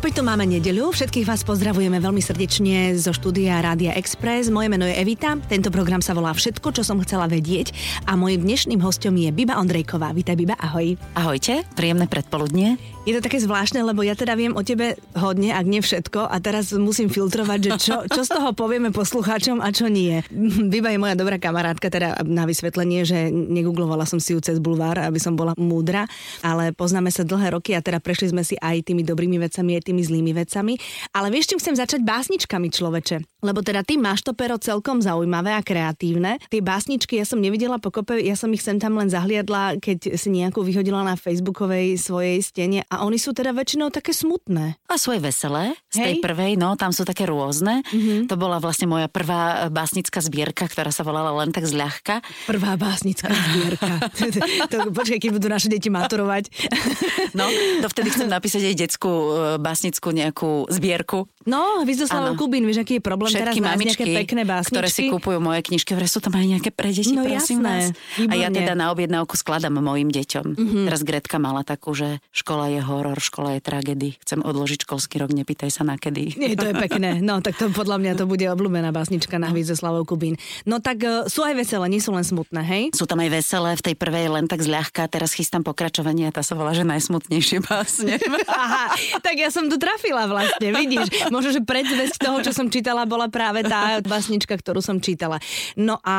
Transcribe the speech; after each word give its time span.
Opäť 0.00 0.16
tu 0.16 0.24
máme 0.24 0.48
nedeľu. 0.48 0.96
Všetkých 0.96 1.28
vás 1.28 1.44
pozdravujeme 1.44 2.00
veľmi 2.00 2.24
srdečne 2.24 2.96
zo 2.96 3.12
štúdia 3.12 3.60
Rádia 3.60 3.92
Express. 4.00 4.48
Moje 4.48 4.72
meno 4.72 4.88
je 4.88 4.96
Evita. 4.96 5.36
Tento 5.44 5.68
program 5.68 6.00
sa 6.00 6.16
volá 6.16 6.32
Všetko, 6.32 6.72
čo 6.72 6.80
som 6.80 7.04
chcela 7.04 7.28
vedieť. 7.28 7.76
A 8.08 8.16
mojim 8.16 8.40
dnešným 8.40 8.80
hostom 8.80 9.12
je 9.20 9.28
Biba 9.28 9.60
Ondrejková. 9.60 10.16
Vítaj, 10.16 10.40
Biba, 10.40 10.56
ahoj. 10.56 10.96
Ahojte, 11.12 11.68
príjemné 11.76 12.08
predpoludnie. 12.08 12.80
Je 13.08 13.16
to 13.16 13.24
také 13.24 13.40
zvláštne, 13.40 13.80
lebo 13.80 14.04
ja 14.04 14.12
teda 14.12 14.36
viem 14.36 14.52
o 14.52 14.60
tebe 14.60 14.92
hodne, 15.16 15.56
ak 15.56 15.64
nie 15.64 15.80
všetko, 15.80 16.28
a 16.28 16.36
teraz 16.36 16.76
musím 16.76 17.08
filtrovať, 17.08 17.58
že 17.64 17.70
čo, 17.80 17.96
čo 18.04 18.20
z 18.28 18.30
toho 18.36 18.52
povieme 18.52 18.92
poslucháčom 18.92 19.64
a 19.64 19.72
čo 19.72 19.88
nie. 19.88 20.20
Biba 20.68 20.92
je 20.92 21.00
moja 21.00 21.16
dobrá 21.16 21.40
kamarátka, 21.40 21.88
teda 21.88 22.20
na 22.28 22.44
vysvetlenie, 22.44 23.08
že 23.08 23.32
negooglovala 23.32 24.04
som 24.04 24.20
si 24.20 24.36
ju 24.36 24.44
cez 24.44 24.60
bulvár, 24.60 25.00
aby 25.00 25.16
som 25.16 25.32
bola 25.32 25.56
múdra, 25.56 26.04
ale 26.44 26.76
poznáme 26.76 27.08
sa 27.08 27.24
dlhé 27.24 27.56
roky 27.56 27.72
a 27.72 27.80
teda 27.80 28.04
prešli 28.04 28.36
sme 28.36 28.44
si 28.44 28.60
aj 28.60 28.92
tými 28.92 29.00
dobrými 29.00 29.40
vecami, 29.40 29.80
aj 29.80 29.88
tými 29.88 30.02
zlými 30.04 30.36
vecami. 30.36 30.76
Ale 31.16 31.32
vieš, 31.32 31.56
čím 31.56 31.58
chcem 31.64 31.80
začať 31.80 32.04
básničkami 32.04 32.68
človeče? 32.68 33.40
Lebo 33.40 33.64
teda 33.64 33.80
ty 33.80 33.96
máš 33.96 34.20
to 34.20 34.36
pero 34.36 34.60
celkom 34.60 35.00
zaujímavé 35.00 35.56
a 35.56 35.64
kreatívne. 35.64 36.36
Tie 36.52 36.60
básničky 36.60 37.16
ja 37.16 37.24
som 37.24 37.40
nevidela 37.40 37.80
pokope, 37.80 38.20
ja 38.20 38.36
som 38.36 38.52
ich 38.52 38.60
sem 38.60 38.76
tam 38.76 39.00
len 39.00 39.08
zahliadla, 39.08 39.80
keď 39.80 40.20
si 40.20 40.28
nejakú 40.28 40.60
vyhodila 40.60 41.00
na 41.00 41.16
facebookovej 41.16 41.96
svojej 41.96 42.44
stene 42.44 42.84
a 42.90 43.06
oni 43.06 43.22
sú 43.22 43.30
teda 43.30 43.54
väčšinou 43.54 43.94
také 43.94 44.10
smutné. 44.10 44.74
A 44.90 44.98
sú 44.98 45.14
aj 45.14 45.22
veselé. 45.22 45.78
Z 45.94 46.02
Hej. 46.02 46.04
tej 46.04 46.14
prvej, 46.26 46.58
no, 46.58 46.74
tam 46.74 46.90
sú 46.90 47.06
také 47.06 47.22
rôzne. 47.22 47.86
Mm-hmm. 47.86 48.26
To 48.26 48.34
bola 48.34 48.58
vlastne 48.58 48.90
moja 48.90 49.06
prvá 49.06 49.70
básnická 49.70 50.18
zbierka, 50.18 50.66
ktorá 50.66 50.90
sa 50.90 51.06
volala 51.06 51.30
len 51.38 51.54
tak 51.54 51.70
zľahka. 51.70 52.18
Prvá 52.50 52.74
básnická 52.74 53.30
zbierka. 53.30 54.10
to, 54.74 54.90
počkaj, 54.90 55.22
keď 55.22 55.30
budú 55.30 55.46
naše 55.46 55.70
deti 55.70 55.86
maturovať. 55.86 56.50
no, 57.38 57.46
to 57.78 57.86
vtedy 57.94 58.10
chcem 58.10 58.26
napísať 58.26 58.66
aj 58.66 58.74
detskú 58.74 59.12
e, 59.14 59.30
básnickú 59.62 60.10
nejakú 60.10 60.66
zbierku. 60.66 61.30
No, 61.46 61.86
Vyzoslav 61.86 62.34
Kubín, 62.34 62.66
vieš, 62.66 62.82
aký 62.82 62.98
je 62.98 63.02
problém 63.06 63.30
Všetky 63.30 63.40
teraz 63.40 63.54
mamičky, 63.54 64.02
nejaké 64.02 64.18
pekné 64.26 64.42
básničky. 64.42 64.74
ktoré 64.74 64.88
si 64.90 65.02
kupujú 65.08 65.38
moje 65.38 65.62
knižky, 65.62 65.94
ktoré 65.94 66.10
sú 66.10 66.18
tam 66.18 66.34
aj 66.34 66.58
nejaké 66.58 66.70
pre 66.74 66.90
deti, 66.90 67.14
no, 67.14 67.22
prosím 67.22 67.62
jasné, 67.62 67.94
vás. 67.94 68.28
A 68.28 68.34
ja 68.34 68.48
teda 68.50 68.74
na 68.74 68.90
objednávku 68.90 69.38
skladám 69.38 69.78
mojim 69.78 70.10
deťom. 70.10 70.46
Mm-hmm. 70.58 70.84
Teraz 70.90 71.00
Gretka 71.06 71.40
mala 71.40 71.62
takú, 71.64 71.94
že 71.96 72.18
škola 72.34 72.68
je 72.68 72.79
horor, 72.82 73.16
škola 73.16 73.56
je 73.56 73.60
tragedy. 73.62 74.08
Chcem 74.22 74.40
odložiť 74.40 74.84
školský 74.84 75.20
rok, 75.20 75.30
nepýtaj 75.32 75.70
sa 75.70 75.82
na 75.82 75.96
kedy. 75.96 76.36
Nie, 76.36 76.56
to 76.56 76.70
je 76.70 76.74
pekné. 76.76 77.20
No, 77.20 77.38
tak 77.44 77.56
to 77.56 77.70
podľa 77.70 78.00
mňa 78.00 78.12
to 78.16 78.24
bude 78.24 78.42
obľúbená 78.44 78.90
básnička 78.90 79.36
na 79.36 79.52
hvíze 79.52 79.72
Slavou 79.76 80.02
Kubín. 80.04 80.36
No 80.64 80.80
tak 80.82 81.04
uh, 81.04 81.24
sú 81.28 81.44
aj 81.44 81.54
veselé, 81.56 81.86
nie 81.88 82.02
sú 82.02 82.10
len 82.10 82.24
smutné, 82.24 82.60
hej? 82.64 82.84
Sú 82.96 83.04
tam 83.06 83.20
aj 83.20 83.30
veselé, 83.30 83.76
v 83.76 83.82
tej 83.92 83.94
prvej 83.96 84.26
len 84.32 84.44
tak 84.48 84.64
zľahka, 84.64 85.06
teraz 85.06 85.32
chystám 85.36 85.62
pokračovanie 85.62 86.28
a 86.28 86.32
tá 86.32 86.42
sa 86.42 86.56
volá, 86.58 86.72
že 86.72 86.82
najsmutnejšie 86.84 87.62
básne. 87.64 88.16
Aha, 88.48 88.96
tak 89.20 89.36
ja 89.36 89.52
som 89.52 89.68
tu 89.68 89.76
trafila 89.76 90.26
vlastne, 90.26 90.72
vidíš. 90.74 91.30
Možno, 91.30 91.54
že 91.54 91.60
predzvesť 91.62 92.16
toho, 92.18 92.40
čo 92.42 92.50
som 92.50 92.66
čítala, 92.72 93.04
bola 93.06 93.28
práve 93.30 93.62
tá 93.62 94.00
básnička, 94.02 94.56
ktorú 94.58 94.80
som 94.82 94.98
čítala. 94.98 95.38
No 95.76 96.00
a 96.02 96.16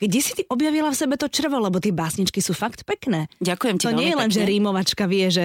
kde 0.00 0.20
si 0.20 0.32
ty 0.34 0.42
objavila 0.48 0.90
v 0.90 0.96
sebe 0.96 1.14
to 1.20 1.28
črvo, 1.28 1.60
lebo 1.60 1.78
tie 1.78 1.92
básničky 1.94 2.40
sú 2.42 2.56
fakt 2.56 2.82
pekné. 2.88 3.28
Ďakujem 3.38 3.76
ti 3.78 3.84
To 3.86 3.94
nie 3.94 4.10
je 4.10 4.16
len, 4.18 4.30
pekne. 4.30 4.36
že 4.36 4.48
rímovačka 4.48 5.04
vie, 5.06 5.26
že... 5.28 5.44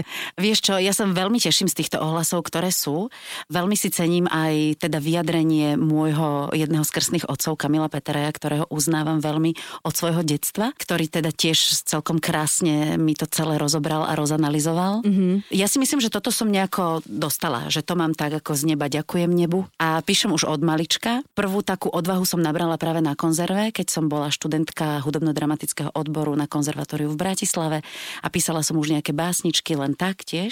Vieš 0.54 0.70
čo, 0.70 0.78
ja 0.78 0.94
sa 0.94 1.10
veľmi 1.10 1.42
teším 1.42 1.66
z 1.66 1.82
týchto 1.82 1.98
ohlasov, 1.98 2.46
ktoré 2.46 2.70
sú. 2.70 3.10
Veľmi 3.50 3.74
si 3.74 3.90
cením 3.90 4.30
aj 4.30 4.86
teda 4.86 5.02
vyjadrenie 5.02 5.82
môjho 5.82 6.54
jedného 6.54 6.86
z 6.86 6.94
krstných 6.94 7.26
otcov, 7.26 7.58
Kamila 7.58 7.90
Peteraja, 7.90 8.30
ktorého 8.30 8.70
uznávam 8.70 9.18
veľmi 9.18 9.58
od 9.82 9.94
svojho 9.98 10.22
detstva, 10.22 10.70
ktorý 10.78 11.10
teda 11.10 11.34
tiež 11.34 11.58
celkom 11.90 12.22
krásne 12.22 13.02
mi 13.02 13.18
to 13.18 13.26
celé 13.26 13.58
rozobral 13.58 14.06
a 14.06 14.14
rozanalizoval. 14.14 15.02
Mm-hmm. 15.02 15.50
Ja 15.58 15.66
si 15.66 15.82
myslím, 15.82 15.98
že 16.06 16.14
toto 16.14 16.30
som 16.30 16.54
nejako 16.54 17.02
dostala, 17.10 17.74
že 17.74 17.82
to 17.82 17.98
mám 17.98 18.14
tak 18.14 18.38
ako 18.38 18.54
z 18.54 18.78
neba 18.78 18.94
ďakujem 18.94 19.34
nebu 19.34 19.66
a 19.82 20.06
píšem 20.06 20.30
už 20.38 20.46
od 20.46 20.62
malička. 20.62 21.26
Prvú 21.34 21.66
takú 21.66 21.90
odvahu 21.90 22.30
som 22.30 22.38
nabrala 22.38 22.78
práve 22.78 23.02
na 23.02 23.18
konzerve, 23.18 23.74
keď 23.74 23.90
som 23.90 24.06
bola 24.06 24.30
študentka 24.30 25.02
hudobno-dramatického 25.02 25.90
odboru 25.98 26.38
na 26.38 26.46
konzervatóriu 26.46 27.10
v 27.10 27.18
Bratislave 27.18 27.82
a 28.22 28.30
písala 28.30 28.62
som 28.62 28.78
už 28.78 28.94
nejaké 28.94 29.18
básničky 29.18 29.74
len 29.74 29.98
tak 29.98 30.22
tiež. 30.22 30.43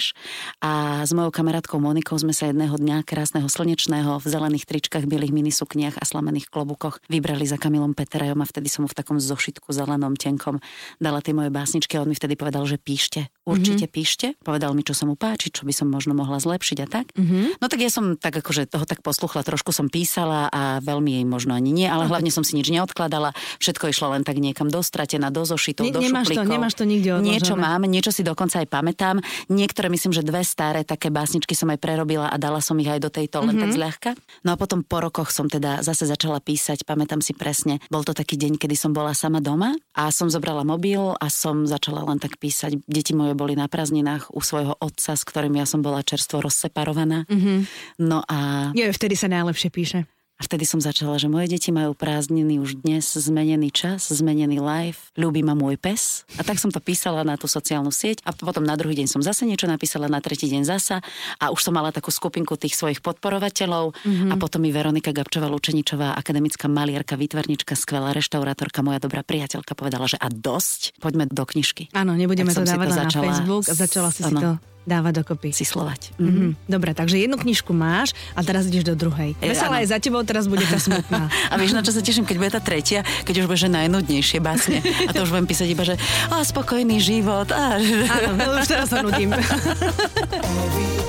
A 0.62 1.02
s 1.02 1.10
mojou 1.10 1.34
kamarátkou 1.34 1.82
Monikou 1.82 2.14
sme 2.16 2.30
sa 2.30 2.48
jedného 2.48 2.72
dňa 2.78 3.02
krásneho 3.02 3.50
slnečného 3.50 4.22
v 4.22 4.26
zelených 4.26 4.64
tričkách, 4.64 5.10
bielých 5.10 5.34
minisukniach 5.34 5.98
a 5.98 6.04
slamených 6.06 6.48
klobukoch 6.48 7.02
vybrali 7.10 7.44
za 7.44 7.58
Kamilom 7.58 7.92
Peterajom 7.92 8.38
a 8.40 8.46
vtedy 8.46 8.70
som 8.70 8.86
mu 8.86 8.88
v 8.88 8.96
takom 8.96 9.18
zošitku 9.18 9.68
zelenom 9.74 10.14
tenkom 10.14 10.62
dala 11.02 11.18
tie 11.18 11.34
moje 11.34 11.50
básničky 11.50 11.98
a 11.98 12.06
on 12.06 12.08
mi 12.08 12.16
vtedy 12.16 12.38
povedal, 12.38 12.62
že 12.64 12.78
píšte, 12.78 13.28
určite 13.42 13.90
mm-hmm. 13.90 13.96
píšte. 13.96 14.26
Povedal 14.40 14.70
mi, 14.72 14.86
čo 14.86 14.94
sa 14.94 15.02
mu 15.04 15.18
páči, 15.18 15.50
čo 15.50 15.66
by 15.66 15.74
som 15.74 15.90
možno 15.90 16.14
mohla 16.14 16.38
zlepšiť 16.38 16.78
a 16.82 16.86
tak. 16.86 17.10
Mm-hmm. 17.18 17.58
No 17.58 17.66
tak 17.66 17.82
ja 17.82 17.90
som 17.90 18.14
tak 18.14 18.38
akože 18.38 18.70
toho 18.70 18.86
tak 18.86 19.02
posluchla, 19.02 19.42
trošku 19.42 19.74
som 19.74 19.90
písala 19.90 20.46
a 20.48 20.78
veľmi 20.78 21.18
jej 21.18 21.26
možno 21.26 21.58
ani 21.58 21.74
nie, 21.74 21.90
ale 21.90 22.06
hlavne 22.06 22.30
som 22.30 22.46
si 22.46 22.54
nič 22.54 22.70
neodkladala. 22.70 23.34
Všetko 23.58 23.90
išlo 23.90 24.14
len 24.14 24.22
tak 24.22 24.38
niekam 24.38 24.70
dostratená, 24.70 25.34
do 25.34 25.42
zošitov, 25.42 25.90
ne, 25.90 25.94
do 25.94 26.00
nemáš 26.00 26.30
šuplíkov. 26.30 26.46
to, 26.46 26.52
nemáš 26.54 26.74
to 26.78 26.84
nikde 26.86 27.10
odložené. 27.18 27.34
Niečo 27.34 27.54
mám, 27.58 27.82
niečo 27.90 28.14
si 28.14 28.22
dokonca 28.22 28.62
aj 28.62 28.68
pamätám. 28.70 29.18
Niektoré 29.50 29.90
myslím, 29.90 30.14
že 30.14 30.22
dve 30.22 30.46
staré 30.46 30.86
také 30.86 31.10
básničky 31.10 31.58
som 31.58 31.66
aj 31.74 31.82
prerobila 31.82 32.30
a 32.30 32.36
dala 32.38 32.62
som 32.62 32.78
ich 32.78 32.86
aj 32.86 33.02
do 33.02 33.10
tejto 33.10 33.42
len 33.42 33.58
mm-hmm. 33.58 33.62
tak 33.62 33.70
Mhm. 33.72 33.76
zľahka. 33.76 34.10
No 34.44 34.54
a 34.54 34.56
potom 34.60 34.84
po 34.84 35.00
rokoch 35.00 35.32
som 35.32 35.48
teda 35.48 35.80
zase 35.80 36.04
začala 36.04 36.38
písať, 36.38 36.84
pamätám 36.84 37.24
si 37.24 37.32
presne. 37.32 37.80
Bol 37.88 38.04
to 38.04 38.12
taký 38.12 38.36
deň, 38.36 38.60
kedy 38.60 38.76
som 38.76 38.92
bola 38.92 39.16
sama 39.16 39.40
doma 39.40 39.72
a 39.96 40.12
som 40.12 40.28
zobrala 40.28 40.62
mobil 40.62 41.00
a 41.16 41.26
som 41.32 41.64
začala 41.64 42.04
len 42.04 42.20
tak 42.20 42.36
písať. 42.36 42.84
Deti 42.84 43.16
moje 43.16 43.31
boli 43.34 43.58
na 43.58 43.66
prázdninách 43.66 44.32
u 44.32 44.40
svojho 44.40 44.74
otca, 44.78 45.16
s 45.16 45.22
ktorým 45.26 45.54
ja 45.58 45.66
som 45.66 45.80
bola 45.84 46.04
čerstvo 46.04 46.40
rozseparovaná. 46.40 47.24
Mm-hmm. 47.26 47.58
No 48.04 48.22
a 48.24 48.70
Je, 48.72 48.88
vtedy 48.88 49.14
sa 49.18 49.28
najlepšie 49.28 49.70
píše. 49.72 50.06
A 50.42 50.50
vtedy 50.50 50.66
som 50.66 50.82
začala, 50.82 51.22
že 51.22 51.30
moje 51.30 51.54
deti 51.54 51.70
majú 51.70 51.94
prázdniny 51.94 52.58
už 52.58 52.82
dnes, 52.82 53.06
zmenený 53.06 53.70
čas, 53.70 54.10
zmenený 54.10 54.58
life, 54.58 55.14
ľúbi 55.14 55.46
ma 55.46 55.54
môj 55.54 55.78
pes. 55.78 56.26
A 56.34 56.42
tak 56.42 56.58
som 56.58 56.74
to 56.74 56.82
písala 56.82 57.22
na 57.22 57.38
tú 57.38 57.46
sociálnu 57.46 57.94
sieť 57.94 58.26
a 58.26 58.34
potom 58.34 58.66
na 58.66 58.74
druhý 58.74 58.98
deň 58.98 59.06
som 59.06 59.22
zase 59.22 59.46
niečo 59.46 59.70
napísala, 59.70 60.10
na 60.10 60.18
tretí 60.18 60.50
deň 60.50 60.66
zasa 60.66 60.98
a 61.38 61.54
už 61.54 61.62
som 61.62 61.70
mala 61.70 61.94
takú 61.94 62.10
skupinku 62.10 62.58
tých 62.58 62.74
svojich 62.74 62.98
podporovateľov 63.06 63.94
mm-hmm. 63.94 64.30
a 64.30 64.34
potom 64.34 64.66
mi 64.66 64.74
Veronika 64.74 65.14
Gabčová 65.14 65.46
Lučeničová, 65.46 66.18
akademická 66.18 66.66
malierka, 66.66 67.14
výtvarnička, 67.14 67.78
skvelá 67.78 68.10
reštaurátorka, 68.10 68.82
moja 68.82 68.98
dobrá 68.98 69.22
priateľka 69.22 69.78
povedala, 69.78 70.10
že 70.10 70.18
a 70.18 70.26
dosť, 70.26 70.98
poďme 70.98 71.30
do 71.30 71.46
knižky. 71.46 71.94
Áno, 71.94 72.18
nebudeme 72.18 72.50
to 72.50 72.66
si 72.66 72.74
dávať 72.74 72.90
to 72.90 72.98
na 72.98 73.06
Facebook 73.14 73.64
a 73.70 73.74
začala 73.78 74.10
si 74.10 74.26
si 74.26 74.34
áno. 74.34 74.58
to 74.58 74.71
dávať 74.84 75.22
dokopy. 75.22 75.50
Si 75.54 75.66
slovať. 75.66 76.16
Mm-hmm. 76.18 76.50
Dobre, 76.66 76.90
takže 76.96 77.20
jednu 77.20 77.36
knižku 77.38 77.70
máš 77.74 78.14
a 78.34 78.40
teraz 78.42 78.66
ideš 78.66 78.88
do 78.88 78.94
druhej. 78.96 79.34
E, 79.38 79.52
Veselá 79.52 79.82
je 79.82 79.90
za 79.90 79.98
tebou, 80.02 80.22
teraz 80.26 80.46
bude 80.46 80.64
tá 80.66 80.78
smutná. 80.78 81.28
A 81.52 81.54
vieš, 81.60 81.76
na 81.76 81.84
čo 81.84 81.92
sa 81.92 82.00
teším, 82.00 82.24
keď 82.24 82.36
bude 82.38 82.50
tá 82.50 82.62
tretia, 82.62 83.04
keď 83.26 83.44
už 83.44 83.46
bude 83.50 83.68
najnudnejšie 83.68 84.38
básne. 84.42 84.80
A 84.80 85.10
to 85.12 85.22
už 85.26 85.30
budem 85.34 85.46
písať 85.46 85.68
iba, 85.70 85.84
že 85.84 85.94
a 86.30 86.42
spokojný 86.42 86.98
život. 86.98 87.50
A... 87.52 87.78
Áno, 87.78 88.30
no 88.38 88.58
už 88.58 88.66
teraz 88.66 88.88
sa 88.90 89.04
nudím. 89.04 89.34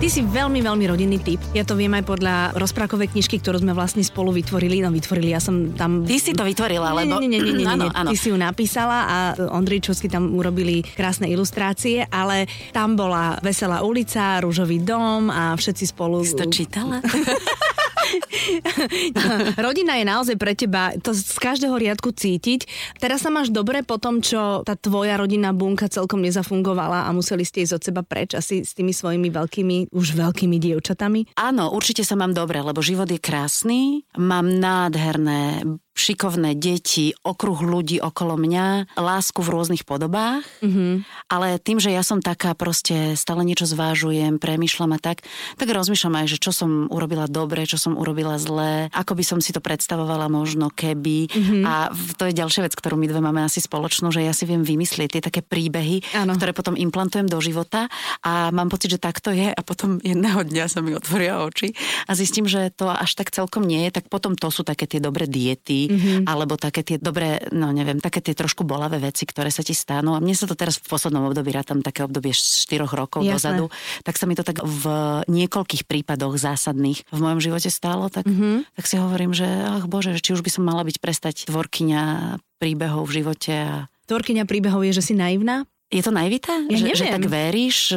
Ty 0.00 0.08
si 0.08 0.24
veľmi, 0.24 0.64
veľmi 0.64 0.88
rodinný 0.88 1.20
typ. 1.20 1.36
Ja 1.52 1.60
to 1.60 1.76
viem 1.76 1.92
aj 1.92 2.08
podľa 2.08 2.56
rozprávkovej 2.56 3.12
knižky, 3.12 3.36
ktorú 3.36 3.60
sme 3.60 3.76
vlastne 3.76 4.00
spolu 4.00 4.32
vytvorili. 4.32 4.80
No 4.80 4.88
vytvorili, 4.88 5.36
ja 5.36 5.44
som 5.44 5.76
tam... 5.76 6.08
Ty 6.08 6.16
si 6.16 6.32
to 6.32 6.40
vytvorila, 6.40 6.96
lebo... 6.96 7.20
Nie, 7.20 7.28
nie, 7.28 7.36
nie, 7.36 7.52
nie, 7.52 7.68
nie, 7.68 7.68
nie. 7.68 7.92
áno. 7.92 8.08
Ty 8.08 8.16
si 8.16 8.32
ju 8.32 8.36
napísala 8.40 8.98
a 9.04 9.16
Ondričovsky 9.36 10.08
tam 10.08 10.32
urobili 10.32 10.80
krásne 10.96 11.28
ilustrácie, 11.28 12.08
ale 12.08 12.48
tam 12.72 12.96
bola 12.96 13.36
Veselá 13.44 13.84
ulica, 13.84 14.40
Rúžový 14.40 14.80
dom 14.80 15.28
a 15.28 15.52
všetci 15.52 15.92
spolu... 15.92 16.24
Si 16.24 16.32
to 16.32 16.48
čítala? 16.48 17.04
Rodina 19.66 19.98
je 19.98 20.04
naozaj 20.06 20.36
pre 20.36 20.52
teba, 20.56 20.94
to 20.98 21.14
z 21.14 21.36
každého 21.38 21.76
riadku 21.76 22.10
cítiť. 22.14 22.66
Teraz 22.98 23.24
sa 23.24 23.30
máš 23.32 23.52
dobre 23.52 23.82
po 23.82 23.96
tom, 23.96 24.20
čo 24.20 24.62
tá 24.66 24.74
tvoja 24.76 25.16
rodinná 25.18 25.54
bunka 25.54 25.90
celkom 25.90 26.22
nezafungovala 26.24 27.06
a 27.06 27.10
museli 27.14 27.44
ste 27.46 27.64
ísť 27.64 27.74
od 27.76 27.82
seba 27.82 28.02
preč 28.06 28.36
asi 28.36 28.62
s 28.62 28.74
tými 28.76 28.94
svojimi 28.94 29.28
veľkými, 29.30 29.92
už 29.94 30.06
veľkými 30.16 30.56
dievčatami. 30.58 31.36
Áno, 31.38 31.72
určite 31.72 32.02
sa 32.06 32.18
mám 32.18 32.34
dobre, 32.36 32.60
lebo 32.60 32.82
život 32.84 33.08
je 33.08 33.20
krásny, 33.20 34.04
mám 34.18 34.46
nádherné 34.48 35.64
šikovné 36.00 36.56
deti, 36.56 37.12
okruh 37.20 37.60
ľudí 37.60 38.00
okolo 38.00 38.40
mňa, 38.40 38.96
lásku 38.96 39.36
v 39.44 39.52
rôznych 39.52 39.84
podobách, 39.84 40.48
mm-hmm. 40.64 41.04
ale 41.28 41.60
tým, 41.60 41.76
že 41.76 41.92
ja 41.92 42.00
som 42.00 42.24
taká 42.24 42.56
proste 42.56 43.12
stále 43.20 43.44
niečo 43.44 43.68
zvážujem, 43.68 44.40
premyšľam 44.40 44.96
a 44.96 44.98
tak, 44.98 45.20
tak 45.60 45.68
rozmýšľam 45.68 46.24
aj, 46.24 46.26
že 46.32 46.40
čo 46.40 46.56
som 46.56 46.88
urobila 46.88 47.28
dobre, 47.28 47.68
čo 47.68 47.76
som 47.76 48.00
urobila 48.00 48.40
zlé, 48.40 48.88
ako 48.96 49.12
by 49.12 49.24
som 49.26 49.38
si 49.44 49.52
to 49.52 49.60
predstavovala 49.60 50.32
možno 50.32 50.72
keby. 50.72 51.28
Mm-hmm. 51.28 51.62
A 51.68 51.92
to 52.16 52.24
je 52.24 52.38
ďalšia 52.38 52.64
vec, 52.64 52.72
ktorú 52.72 52.96
my 52.96 53.04
dve 53.04 53.20
máme 53.20 53.44
asi 53.44 53.60
spoločnú, 53.60 54.08
že 54.08 54.24
ja 54.24 54.32
si 54.32 54.48
viem 54.48 54.64
vymyslieť 54.64 55.20
tie 55.20 55.22
také 55.22 55.44
príbehy, 55.44 56.00
Áno. 56.16 56.32
ktoré 56.40 56.56
potom 56.56 56.78
implantujem 56.78 57.28
do 57.28 57.36
života 57.44 57.92
a 58.24 58.48
mám 58.48 58.72
pocit, 58.72 58.96
že 58.96 59.02
takto 59.02 59.34
je 59.34 59.52
a 59.52 59.60
potom 59.60 60.00
jedného 60.00 60.46
dňa 60.46 60.64
sa 60.70 60.80
mi 60.80 60.96
otvoria 60.96 61.44
oči 61.44 61.76
a 62.08 62.16
zistím, 62.16 62.48
že 62.48 62.72
to 62.72 62.88
až 62.88 63.18
tak 63.18 63.34
celkom 63.34 63.66
nie 63.66 63.84
je, 63.90 64.00
tak 64.00 64.08
potom 64.08 64.38
to 64.38 64.48
sú 64.48 64.62
také 64.62 64.86
tie 64.86 65.02
dobré 65.02 65.26
diety, 65.26 65.89
mm-hmm. 65.90 66.30
alebo 66.30 66.54
také 66.54 66.86
tie 66.86 66.96
dobré, 67.02 67.42
no 67.50 67.74
neviem, 67.74 67.98
také 67.98 68.22
tie 68.22 68.38
trošku 68.38 68.62
bolavé 68.62 69.02
veci, 69.02 69.26
ktoré 69.26 69.50
sa 69.50 69.66
ti 69.66 69.74
stanú. 69.74 70.14
A 70.14 70.22
mne 70.22 70.38
sa 70.38 70.46
to 70.46 70.54
teraz 70.54 70.78
v 70.78 70.86
poslednom 70.86 71.26
období, 71.26 71.50
rátam 71.50 71.82
také 71.82 72.06
obdobie 72.06 72.30
4 72.30 72.86
rokov 72.86 73.26
Jasné. 73.26 73.34
dozadu, 73.34 73.66
tak 74.06 74.14
sa 74.14 74.24
mi 74.30 74.38
to 74.38 74.46
tak 74.46 74.62
v 74.62 74.84
niekoľkých 75.26 75.84
prípadoch 75.90 76.38
zásadných 76.38 77.02
v 77.10 77.18
mojom 77.18 77.42
živote 77.42 77.68
stalo, 77.68 78.06
tak, 78.06 78.24
mm-hmm. 78.24 78.78
tak 78.78 78.84
si 78.86 78.96
hovorím, 78.96 79.34
že 79.34 79.46
ach 79.46 79.90
bože, 79.90 80.14
či 80.22 80.32
už 80.32 80.46
by 80.46 80.50
som 80.54 80.62
mala 80.62 80.86
byť 80.86 80.96
prestať 81.02 81.36
tvorkyňa 81.50 82.36
príbehov 82.62 83.10
v 83.10 83.24
živote. 83.24 83.52
A... 83.52 83.74
Tvorkyňa 84.06 84.44
príbehov 84.46 84.86
je, 84.86 84.94
že 84.94 85.02
si 85.02 85.14
naivná? 85.18 85.66
Je 85.90 86.06
to 86.06 86.14
naivita? 86.14 86.54
Ja 86.70 86.78
že, 86.78 86.94
že 86.94 87.10
tak 87.10 87.26
veríš 87.26 87.90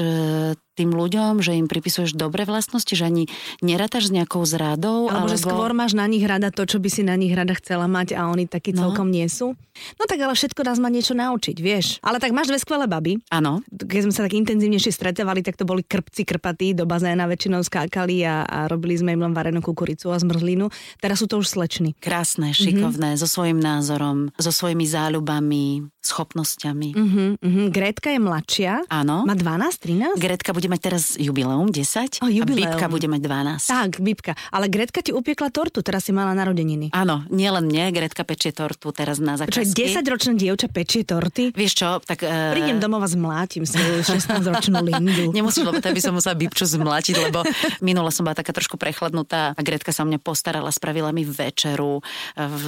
tým 0.74 0.90
ľuďom, 0.94 1.40
že 1.40 1.54
im 1.54 1.70
pripisuješ 1.70 2.18
dobré 2.18 2.44
vlastnosti, 2.50 2.92
že 2.92 3.06
ani 3.06 3.30
nerátaš 3.62 4.10
s 4.10 4.12
nejakou 4.14 4.42
zradou? 4.46 5.08
Alebo, 5.08 5.30
alebo 5.30 5.32
že 5.32 5.42
skôr 5.42 5.72
máš 5.78 5.94
na 5.94 6.10
nich 6.10 6.26
rada 6.26 6.50
to, 6.50 6.66
čo 6.66 6.82
by 6.82 6.90
si 6.90 7.06
na 7.06 7.14
nich 7.14 7.34
rada 7.34 7.54
chcela 7.58 7.86
mať 7.86 8.18
a 8.18 8.30
oni 8.30 8.50
takí 8.50 8.74
no. 8.74 8.90
celkom 8.90 9.14
nie 9.14 9.26
sú? 9.30 9.54
No 9.98 10.04
tak 10.06 10.22
ale 10.22 10.38
všetko 10.38 10.62
nás 10.66 10.78
má 10.78 10.90
niečo 10.90 11.18
naučiť, 11.18 11.58
vieš. 11.58 11.98
Ale 12.06 12.22
tak 12.22 12.34
máš 12.34 12.50
dve 12.50 12.62
skvelé 12.62 12.86
baby. 12.86 13.18
Áno. 13.34 13.66
Keď 13.70 14.02
sme 14.10 14.14
sa 14.14 14.26
tak 14.26 14.38
intenzívnejšie 14.38 14.94
stretávali, 14.94 15.42
tak 15.42 15.58
to 15.58 15.66
boli 15.66 15.82
krpci 15.82 16.26
krpatí, 16.26 16.78
do 16.78 16.86
bazéna 16.86 17.26
väčšinou 17.26 17.66
skákali 17.66 18.22
a, 18.26 18.46
a 18.46 18.58
robili 18.70 18.98
sme 18.98 19.18
im 19.18 19.26
len 19.26 19.34
varenú 19.34 19.62
kukuricu 19.66 20.14
a 20.14 20.18
zmrzlinu. 20.22 20.70
Teraz 21.02 21.22
sú 21.22 21.30
to 21.30 21.42
už 21.42 21.50
sleční. 21.50 21.98
Krásne, 21.98 22.54
šikovné, 22.54 23.18
mm-hmm. 23.18 23.22
so 23.22 23.28
svojím 23.30 23.60
názorom, 23.62 24.30
so 24.38 24.54
svojimi 24.54 24.86
záľubami, 24.86 25.90
schopnosťami. 26.04 26.90
Mm-hmm, 26.94 27.30
mm-hmm. 27.40 27.68
Gretka 27.74 28.14
je 28.14 28.20
mladšia. 28.20 28.74
Áno. 28.92 29.26
Má 29.26 29.34
12, 29.34 30.18
13? 30.18 30.22
Gretka 30.22 30.52
bude 30.54 30.63
mať 30.68 30.82
teraz 30.82 31.04
jubileum 31.16 31.70
10 31.72 32.24
oh, 32.24 32.30
jubileum. 32.30 32.68
a 32.68 32.78
Bibka 32.78 32.86
bude 32.92 33.08
mať 33.08 33.22
12. 33.24 33.70
Tak, 33.70 33.92
Bibka. 34.00 34.34
Ale 34.52 34.68
Gretka 34.68 35.00
ti 35.00 35.16
upiekla 35.16 35.50
tortu, 35.50 35.82
teraz 35.82 36.08
si 36.08 36.12
mala 36.16 36.36
narodeniny. 36.38 36.92
Áno, 36.92 37.24
nielen 37.32 37.68
mne, 37.68 37.94
Gretka 37.96 38.28
pečie 38.28 38.52
tortu 38.52 38.92
teraz 38.92 39.18
na 39.18 39.40
zakázky. 39.40 39.74
Čo 39.74 40.04
10-ročná 40.04 40.34
dievča 40.38 40.68
pečie 40.70 41.02
torty? 41.08 41.52
Vieš 41.56 41.74
čo, 41.74 41.90
tak... 42.04 42.24
Uh... 42.24 42.54
Prídem 42.54 42.78
domov 42.78 43.04
a 43.06 43.10
zmlátim 43.10 43.64
svoju 43.64 44.06
16-ročnú 44.06 44.80
Lindu. 44.84 45.32
Nemusíš, 45.38 45.66
lebo 45.66 45.80
by 45.80 46.02
som 46.02 46.14
musela 46.16 46.36
Bibču 46.38 46.66
zmlátiť, 46.66 47.16
lebo 47.30 47.46
minule 47.82 48.10
som 48.14 48.26
bola 48.26 48.38
taká 48.38 48.52
trošku 48.56 48.76
prechladnutá 48.78 49.58
a 49.58 49.62
Gretka 49.62 49.94
sa 49.96 50.04
o 50.04 50.10
mňa 50.10 50.20
postarala, 50.22 50.70
spravila 50.70 51.10
mi 51.16 51.26
večeru, 51.26 52.02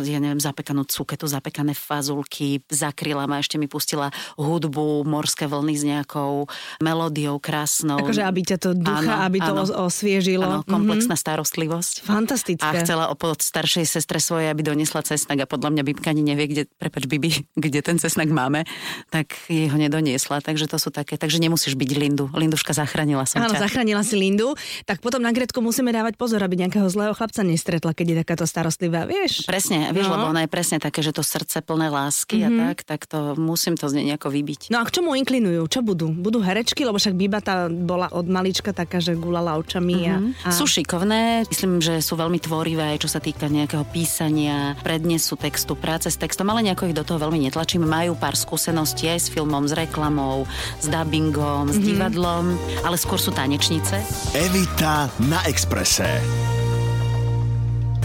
ja 0.06 0.20
neviem, 0.22 0.42
zapekanú 0.42 0.86
cuketu, 0.86 1.26
zapekané 1.26 1.74
fazulky, 1.74 2.62
zakryla 2.70 3.26
ma, 3.30 3.42
ešte 3.42 3.60
mi 3.62 3.70
pustila 3.70 4.10
hudbu, 4.38 5.06
morské 5.06 5.46
vlny 5.46 5.76
s 5.76 5.84
nejakou 5.84 6.48
melódiou 6.82 7.38
krásnou. 7.38 7.85
Akože 7.94 8.26
aby 8.26 8.42
ťa 8.42 8.58
to 8.58 8.70
ducha, 8.74 9.22
áno, 9.22 9.26
aby 9.30 9.38
to 9.38 9.54
áno. 9.54 9.86
osviežilo. 9.86 10.42
Áno, 10.42 10.62
komplexná 10.66 11.14
mm-hmm. 11.14 11.26
starostlivosť. 11.30 11.94
Fantastické. 12.02 12.66
A 12.66 12.82
chcela 12.82 13.14
od 13.14 13.22
staršej 13.38 13.86
sestre 13.86 14.18
svojej, 14.18 14.50
aby 14.50 14.66
doniesla 14.66 15.06
cesnak 15.06 15.46
a 15.46 15.46
podľa 15.46 15.70
mňa 15.78 15.84
Bibka 15.86 16.10
ani 16.10 16.26
nevie, 16.26 16.50
kde, 16.50 16.64
prepač 16.82 17.06
Bibi, 17.06 17.46
kde 17.64 17.80
ten 17.86 18.02
cesnak 18.02 18.34
máme, 18.34 18.66
tak 19.14 19.38
jej 19.46 19.70
ho 19.70 19.78
nedoniesla. 19.78 20.42
Takže 20.42 20.66
to 20.66 20.82
sú 20.82 20.90
také, 20.90 21.22
takže 21.22 21.38
nemusíš 21.38 21.78
byť 21.78 21.90
Lindu. 21.94 22.26
Linduška 22.34 22.74
zachránila 22.74 23.30
som 23.30 23.46
Áno, 23.46 23.54
ťa. 23.54 23.70
zachránila 23.70 24.02
si 24.02 24.18
Lindu. 24.18 24.58
Tak 24.90 25.06
potom 25.06 25.22
na 25.22 25.30
Gretku 25.30 25.62
musíme 25.62 25.94
dávať 25.94 26.18
pozor, 26.18 26.42
aby 26.42 26.66
nejakého 26.66 26.90
zlého 26.90 27.14
chlapca 27.14 27.46
nestretla, 27.46 27.94
keď 27.94 28.06
je 28.10 28.16
takáto 28.26 28.46
starostlivá, 28.50 29.06
vieš? 29.06 29.46
Presne, 29.46 29.94
vieš, 29.94 30.10
no. 30.10 30.18
lebo 30.18 30.34
ona 30.34 30.42
je 30.44 30.50
presne 30.50 30.82
také, 30.82 31.06
že 31.06 31.14
to 31.14 31.22
srdce 31.22 31.62
plné 31.62 31.94
lásky 31.94 32.42
mm-hmm. 32.42 32.58
a 32.58 32.64
tak, 32.74 32.78
tak 32.88 33.02
to 33.06 33.38
musím 33.38 33.78
to 33.78 33.86
z 33.92 34.02
nej 34.02 34.16
nejako 34.16 34.32
vybiť. 34.32 34.62
No 34.72 34.80
a 34.80 34.88
k 34.88 34.94
čomu 34.96 35.12
inklinujú? 35.20 35.68
Čo 35.68 35.84
budú? 35.84 36.08
Budú 36.08 36.40
herečky, 36.40 36.88
lebo 36.88 36.96
však 36.96 37.14
Biba 37.20 37.44
tá 37.44 37.68
bola 37.76 38.08
od 38.12 38.26
malička 38.26 38.72
taká, 38.72 39.04
že 39.04 39.20
gulala 39.20 39.60
očami. 39.60 40.08
Mm-hmm. 40.08 40.48
A, 40.48 40.50
a... 40.50 40.56
Sú 40.56 40.66
šikovné, 40.66 41.46
myslím, 41.52 41.84
že 41.84 42.00
sú 42.00 42.16
veľmi 42.16 42.40
tvorivé, 42.40 42.96
čo 42.96 43.12
sa 43.12 43.20
týka 43.20 43.52
nejakého 43.52 43.84
písania, 43.92 44.80
prednesu 44.82 45.36
textu, 45.36 45.76
práce 45.76 46.08
s 46.08 46.18
textom, 46.18 46.48
ale 46.50 46.66
nejako 46.66 46.90
ich 46.90 46.98
do 46.98 47.06
toho 47.06 47.22
veľmi 47.22 47.44
netlačím. 47.46 47.86
Majú 47.86 48.16
pár 48.16 48.40
skúseností 48.40 49.12
aj 49.12 49.20
s 49.20 49.32
filmom, 49.32 49.68
s 49.68 49.74
reklamou, 49.76 50.48
s 50.80 50.88
dubbingom, 50.88 51.70
mm-hmm. 51.70 51.76
s 51.76 51.78
mhm. 51.78 51.86
divadlom, 51.86 52.44
ale 52.88 52.96
skôr 52.96 53.20
sú 53.20 53.36
tanečnice. 53.36 54.02
Evita 54.34 55.12
na 55.28 55.44
Exprese. 55.46 56.65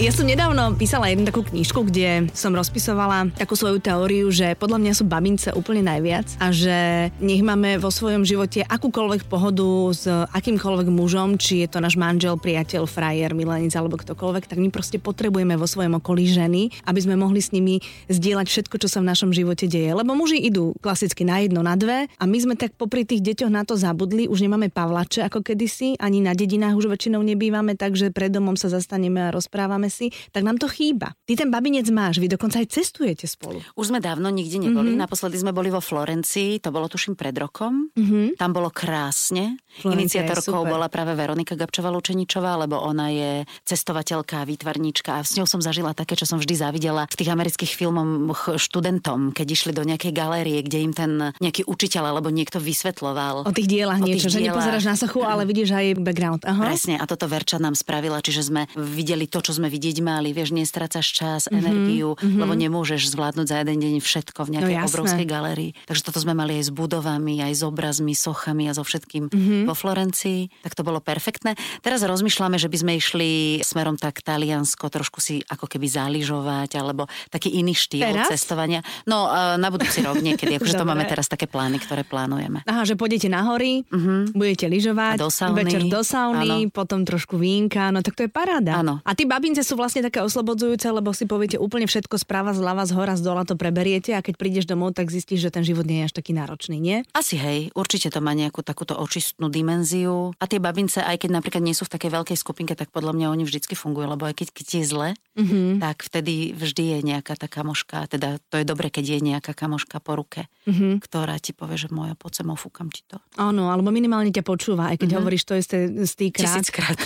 Ja 0.00 0.17
som 0.17 0.25
nedávno 0.25 0.81
písala 0.81 1.12
jednu 1.12 1.29
takú 1.29 1.44
knižku, 1.44 1.85
kde 1.85 2.32
som 2.32 2.56
rozpisovala 2.56 3.29
takú 3.37 3.52
svoju 3.52 3.85
teóriu, 3.85 4.32
že 4.32 4.56
podľa 4.56 4.81
mňa 4.81 4.93
sú 4.97 5.05
babince 5.05 5.52
úplne 5.52 5.85
najviac 5.85 6.25
a 6.41 6.49
že 6.49 7.12
nech 7.20 7.44
máme 7.44 7.76
vo 7.76 7.93
svojom 7.93 8.25
živote 8.25 8.64
akúkoľvek 8.64 9.29
pohodu 9.29 9.69
s 9.93 10.08
akýmkoľvek 10.08 10.88
mužom, 10.88 11.37
či 11.37 11.69
je 11.69 11.76
to 11.76 11.85
náš 11.85 12.00
manžel, 12.00 12.41
priateľ, 12.41 12.88
frajer, 12.88 13.37
milenec 13.37 13.76
alebo 13.76 14.00
ktokoľvek, 14.00 14.49
tak 14.49 14.56
my 14.56 14.73
proste 14.73 14.97
potrebujeme 14.97 15.61
vo 15.61 15.69
svojom 15.69 16.00
okolí 16.00 16.25
ženy, 16.32 16.73
aby 16.88 17.00
sme 17.05 17.20
mohli 17.20 17.44
s 17.44 17.53
nimi 17.53 17.85
zdieľať 18.08 18.49
všetko, 18.49 18.81
čo 18.81 18.88
sa 18.88 19.05
v 19.05 19.12
našom 19.12 19.37
živote 19.37 19.69
deje. 19.69 19.93
Lebo 19.93 20.17
muži 20.17 20.41
idú 20.41 20.73
klasicky 20.81 21.29
na 21.29 21.44
jedno, 21.44 21.61
na 21.61 21.76
dve 21.76 22.08
a 22.08 22.25
my 22.25 22.38
sme 22.41 22.56
tak 22.56 22.73
popri 22.73 23.05
tých 23.05 23.20
deťoch 23.20 23.53
na 23.53 23.69
to 23.69 23.76
zabudli, 23.76 24.32
už 24.32 24.49
nemáme 24.49 24.73
pavlače 24.73 25.29
ako 25.29 25.44
kedysi, 25.44 26.00
ani 26.00 26.25
na 26.25 26.32
dedinách 26.32 26.81
už 26.81 26.88
väčšinou 26.88 27.20
nebývame, 27.20 27.76
takže 27.76 28.08
pred 28.17 28.32
domom 28.32 28.56
sa 28.56 28.73
zastaneme 28.73 29.29
a 29.29 29.35
rozprávame 29.37 29.89
si, 29.90 30.14
tak 30.31 30.46
nám 30.46 30.56
to 30.56 30.70
chýba. 30.70 31.12
Ty 31.26 31.44
ten 31.44 31.50
babinec 31.50 31.90
máš, 31.90 32.22
vy 32.22 32.31
dokonca 32.31 32.62
aj 32.62 32.70
cestujete 32.70 33.26
spolu. 33.26 33.58
Už 33.75 33.90
sme 33.90 33.98
dávno 33.98 34.31
nikde 34.31 34.62
neboli. 34.62 34.94
Mm-hmm. 34.94 35.04
Naposledy 35.04 35.37
sme 35.37 35.50
boli 35.50 35.69
vo 35.69 35.82
Florencii, 35.82 36.62
to 36.62 36.70
bolo 36.70 36.87
tuším 36.87 37.19
pred 37.19 37.34
rokom. 37.34 37.90
Mm-hmm. 37.98 38.38
Tam 38.38 38.50
bolo 38.54 38.70
krásne. 38.70 39.58
Florencia 39.82 40.22
Iniciatorkou 40.22 40.62
bola 40.62 40.87
práve 40.87 41.19
Veronika 41.19 41.58
Gabčová 41.58 41.90
Lučeničová, 41.90 42.54
lebo 42.62 42.78
ona 42.78 43.10
je 43.10 43.31
cestovateľka, 43.66 44.46
výtvarníčka 44.46 45.19
a 45.19 45.26
s 45.26 45.34
ňou 45.34 45.50
som 45.50 45.58
zažila 45.58 45.96
také, 45.96 46.14
čo 46.14 46.28
som 46.28 46.38
vždy 46.38 46.54
zavidela 46.54 47.10
v 47.10 47.19
tých 47.19 47.31
amerických 47.32 47.72
filmoch 47.75 48.54
študentom, 48.60 49.34
keď 49.34 49.46
išli 49.50 49.72
do 49.75 49.82
nejakej 49.82 50.12
galérie, 50.14 50.60
kde 50.62 50.78
im 50.78 50.93
ten 50.94 51.12
nejaký 51.40 51.66
učiteľ 51.66 52.14
alebo 52.14 52.31
niekto 52.31 52.60
vysvetloval. 52.60 53.48
O 53.48 53.52
tých 53.56 53.66
dielach 53.66 53.98
o 53.98 54.06
niečo, 54.06 54.28
tých 54.28 54.38
že 54.38 54.40
dielach. 54.44 54.62
nepozeráš 54.62 54.84
na 54.86 54.96
sochu, 55.00 55.25
ale 55.25 55.43
vidíš 55.48 55.75
aj 55.75 55.86
background. 56.04 56.43
Aha. 56.46 56.62
Presne, 56.70 57.00
a 57.00 57.04
toto 57.08 57.26
Verča 57.26 57.56
nám 57.56 57.75
spravila, 57.75 58.20
čiže 58.20 58.52
sme 58.52 58.69
videli 58.76 59.26
to, 59.26 59.40
čo 59.40 59.56
sme 59.56 59.66
videli 59.66 59.80
vidieť 59.81 60.05
mali, 60.05 60.37
vieš, 60.37 60.53
nestrácaš 60.53 61.09
čas, 61.09 61.49
mm-hmm, 61.49 61.56
energiu, 61.56 62.12
mm-hmm. 62.12 62.37
lebo 62.37 62.53
nemôžeš 62.53 63.17
zvládnuť 63.17 63.47
za 63.49 63.56
jeden 63.65 63.81
deň 63.81 63.94
všetko 64.05 64.44
v 64.44 64.61
nejakej 64.61 64.77
no, 64.77 64.85
obrovskej 64.85 65.25
galerii. 65.25 65.73
Takže 65.88 66.05
toto 66.05 66.21
sme 66.21 66.37
mali 66.37 66.61
aj 66.61 66.69
s 66.69 66.71
budovami, 66.77 67.41
aj 67.41 67.53
s 67.56 67.62
obrazmi, 67.65 68.12
sochami 68.12 68.69
a 68.69 68.77
so 68.77 68.85
všetkým 68.85 69.32
mm-hmm. 69.32 69.61
vo 69.65 69.73
Florencii. 69.73 70.53
Tak 70.61 70.77
to 70.77 70.85
bolo 70.85 71.00
perfektné. 71.00 71.56
Teraz 71.81 72.05
rozmýšľame, 72.05 72.61
že 72.61 72.69
by 72.69 72.77
sme 72.77 72.93
išli 73.00 73.31
smerom 73.65 73.97
tak 73.97 74.21
Taliansko, 74.21 74.93
trošku 74.93 75.25
si 75.25 75.41
ako 75.49 75.65
keby 75.65 75.88
záližovať, 75.88 76.77
alebo 76.77 77.09
taký 77.32 77.56
iný 77.56 77.73
štýl 77.73 78.05
teraz? 78.05 78.29
cestovania. 78.29 78.85
No, 79.09 79.32
na 79.56 79.72
budúci 79.72 80.05
rok 80.05 80.20
niekedy, 80.20 80.60
akože 80.60 80.77
to 80.77 80.84
máme 80.93 81.08
teraz 81.08 81.25
také 81.25 81.49
plány, 81.49 81.81
ktoré 81.81 82.05
plánujeme. 82.05 82.60
Aha, 82.69 82.84
že 82.84 83.01
pôjdete 83.01 83.32
na 83.32 83.49
hory, 83.49 83.89
mm-hmm. 83.89 84.37
budete 84.37 84.69
lyžovať, 84.69 85.17
večer 85.56 85.89
do 85.89 86.05
sauny, 86.05 86.69
áno. 86.69 86.75
potom 86.75 87.08
trošku 87.08 87.41
vínka, 87.41 87.89
no 87.89 88.05
tak 88.05 88.13
to 88.13 88.29
je 88.29 88.31
paráda. 88.31 88.77
Áno. 88.77 89.01
A 89.08 89.17
tí 89.17 89.25
babince 89.25 89.59
sú 89.62 89.79
vlastne 89.79 90.05
také 90.05 90.20
oslobodzujúce, 90.20 90.86
lebo 90.90 91.12
si 91.12 91.24
poviete 91.24 91.56
úplne 91.56 91.86
všetko 91.88 92.17
správa, 92.20 92.56
zľava, 92.56 92.84
z 92.88 92.93
hora, 92.96 93.14
z 93.17 93.22
dola 93.24 93.43
to 93.44 93.55
preberiete 93.56 94.17
a 94.17 94.24
keď 94.24 94.34
prídeš 94.36 94.64
domov, 94.67 94.96
tak 94.96 95.12
zistíš, 95.12 95.48
že 95.48 95.50
ten 95.55 95.64
život 95.67 95.84
nie 95.84 96.05
je 96.05 96.06
až 96.10 96.14
taký 96.17 96.32
náročný, 96.36 96.79
nie? 96.79 97.02
Asi 97.12 97.36
hej, 97.36 97.70
určite 97.74 98.12
to 98.12 98.20
má 98.20 98.36
nejakú 98.36 98.60
takúto 98.60 98.96
očistnú 98.96 99.48
dimenziu. 99.50 100.36
A 100.38 100.44
tie 100.46 100.62
babince, 100.62 101.02
aj 101.02 101.26
keď 101.26 101.31
napríklad 101.40 101.62
nie 101.64 101.74
sú 101.74 101.88
v 101.88 101.94
takej 101.98 102.10
veľkej 102.14 102.36
skupinke, 102.38 102.74
tak 102.79 102.94
podľa 102.94 103.17
mňa 103.17 103.26
oni 103.32 103.44
vždycky 103.44 103.74
fungujú, 103.74 104.06
lebo 104.06 104.26
aj 104.26 104.34
keď, 104.38 104.48
keď 104.55 104.67
je 104.70 104.84
zle, 104.86 105.08
mm-hmm. 105.36 105.82
tak 105.82 105.96
vtedy 106.06 106.55
vždy 106.55 106.84
je 106.96 106.98
nejaká 107.02 107.34
tá 107.36 107.50
kamoška, 107.50 108.06
teda 108.06 108.40
to 108.50 108.56
je 108.60 108.64
dobre, 108.64 108.88
keď 108.88 109.19
je 109.19 109.19
nejaká 109.34 109.52
kamoška 109.52 110.00
po 110.00 110.17
ruke, 110.17 110.46
mm-hmm. 110.67 111.02
ktorá 111.02 111.36
ti 111.43 111.50
povie, 111.50 111.76
že 111.76 111.90
moja 111.90 112.14
poď 112.14 112.43
sem, 112.43 112.48
fúkam 112.55 112.88
ti 112.93 113.02
to. 113.06 113.19
Áno, 113.40 113.72
alebo 113.72 113.90
minimálne 113.90 114.31
ťa 114.31 114.46
počúva, 114.46 114.94
aj 114.94 115.02
keď 115.02 115.08
mm-hmm. 115.10 115.19
hovoríš 115.20 115.44
to 115.46 115.55
isté 115.58 115.90
z 115.90 116.12
tých 116.14 116.32
krát. 116.36 116.55
Tisíckrát. 116.55 116.98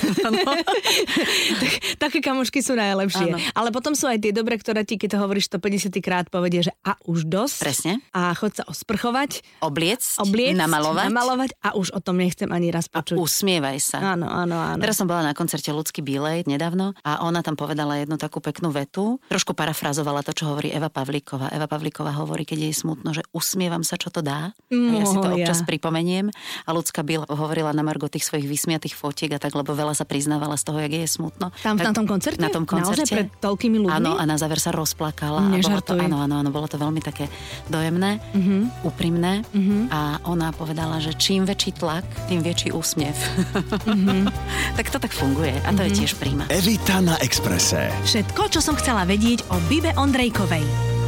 Také 2.05 2.19
kamošky 2.21 2.44
sú 2.51 2.73
naj 2.75 2.95
najlepšie. 2.95 3.31
Áno. 3.35 3.39
Ale 3.53 3.69
potom 3.75 3.93
sú 3.93 4.07
aj 4.07 4.19
tie 4.23 4.33
dobré, 4.33 4.57
ktoré 4.57 4.87
ti, 4.87 4.97
keď 4.97 5.17
to 5.17 5.19
hovoríš 5.21 5.51
150 5.51 5.95
krát, 6.01 6.27
povedia, 6.31 6.65
že 6.65 6.73
a 6.87 6.97
už 7.05 7.27
dosť. 7.27 7.59
Presne. 7.61 7.93
A 8.15 8.33
chod 8.37 8.55
sa 8.55 8.65
osprchovať. 8.71 9.43
Obliec. 9.61 10.01
Obliec. 10.23 10.55
Namalovať. 10.55 11.07
Namalovať 11.11 11.51
a 11.61 11.69
už 11.75 11.93
o 11.93 12.01
tom 12.01 12.19
nechcem 12.19 12.49
ani 12.49 12.71
raz 12.71 12.87
počuť. 12.89 13.19
A 13.19 13.21
usmievaj 13.21 13.79
sa. 13.83 13.99
Áno, 14.17 14.31
áno, 14.31 14.57
áno. 14.57 14.81
Teraz 14.81 14.99
som 14.99 15.07
bola 15.11 15.27
na 15.27 15.35
koncerte 15.37 15.69
Ľudský 15.75 16.01
Bílej 16.01 16.47
nedávno 16.49 16.97
a 17.03 17.25
ona 17.27 17.45
tam 17.45 17.59
povedala 17.59 18.01
jednu 18.01 18.17
takú 18.17 18.39
peknú 18.39 18.71
vetu. 18.71 19.19
Trošku 19.29 19.53
parafrazovala 19.53 20.25
to, 20.25 20.35
čo 20.35 20.51
hovorí 20.51 20.71
Eva 20.71 20.89
Pavlíková. 20.89 21.51
Eva 21.51 21.69
Pavlíková 21.71 22.15
hovorí, 22.17 22.49
keď 22.49 22.71
je 22.71 22.73
smutno, 22.75 23.11
že 23.13 23.23
usmievam 23.35 23.83
sa, 23.83 23.99
čo 24.01 24.09
to 24.09 24.25
dá. 24.25 24.55
a 24.71 24.93
ja 24.95 25.05
si 25.07 25.17
to 25.17 25.29
občas 25.31 25.61
ja. 25.63 25.67
pripomeniem. 25.67 26.31
A 26.65 26.71
Ľudská 26.75 27.07
Bíl 27.07 27.23
hovorila 27.27 27.71
na 27.71 27.87
Margo 27.87 28.11
tých 28.11 28.27
svojich 28.27 28.47
vysmiatých 28.47 28.95
fotiek 28.99 29.31
a 29.37 29.39
tak, 29.39 29.55
lebo 29.55 29.73
veľa 29.73 29.95
sa 29.95 30.03
priznávala 30.03 30.59
z 30.59 30.65
toho, 30.67 30.79
jak 30.83 30.93
je 30.93 31.07
smutno. 31.07 31.55
Tam 31.63 31.79
tak, 31.79 31.87
na 31.87 31.93
tom 31.95 32.07
koncerte 32.11 32.34
koncerte? 32.35 32.43
Na 32.43 32.49
tom 32.51 32.65
koncerte. 32.67 33.03
Naozaj 33.03 33.15
pred 33.15 33.29
toľkými 33.39 33.77
ľuďmi? 33.87 33.95
Áno, 33.95 34.13
a 34.19 34.23
na 34.27 34.37
záver 34.37 34.59
sa 34.59 34.71
rozplakala. 34.75 35.55
A 35.55 35.57
bolo 35.63 35.81
to, 35.81 35.95
áno, 35.95 36.17
áno, 36.21 36.35
áno, 36.43 36.51
bolo 36.51 36.67
to 36.67 36.77
veľmi 36.77 37.01
také 37.01 37.31
dojemné, 37.71 38.19
uh-huh. 38.35 38.87
úprimné. 38.87 39.47
Uh-huh. 39.55 39.87
A 39.91 40.19
ona 40.27 40.51
povedala, 40.51 40.99
že 40.99 41.15
čím 41.15 41.47
väčší 41.47 41.79
tlak, 41.79 42.05
tým 42.27 42.43
väčší 42.43 42.75
úsmev. 42.75 43.15
Uh-huh. 43.15 44.27
tak 44.79 44.91
to 44.91 44.99
tak 44.99 45.15
funguje 45.15 45.55
a 45.63 45.71
to 45.73 45.83
uh-huh. 45.83 45.89
je 45.89 45.99
tiež 46.05 46.19
príjma. 46.19 46.51
Evita 46.51 46.99
na 46.99 47.15
Exprese. 47.23 47.89
Všetko, 48.05 48.51
čo 48.51 48.61
som 48.61 48.75
chcela 48.75 49.07
vedieť 49.07 49.47
o 49.55 49.57
Bibe 49.71 49.95
Ondrejkovej. 49.95 51.04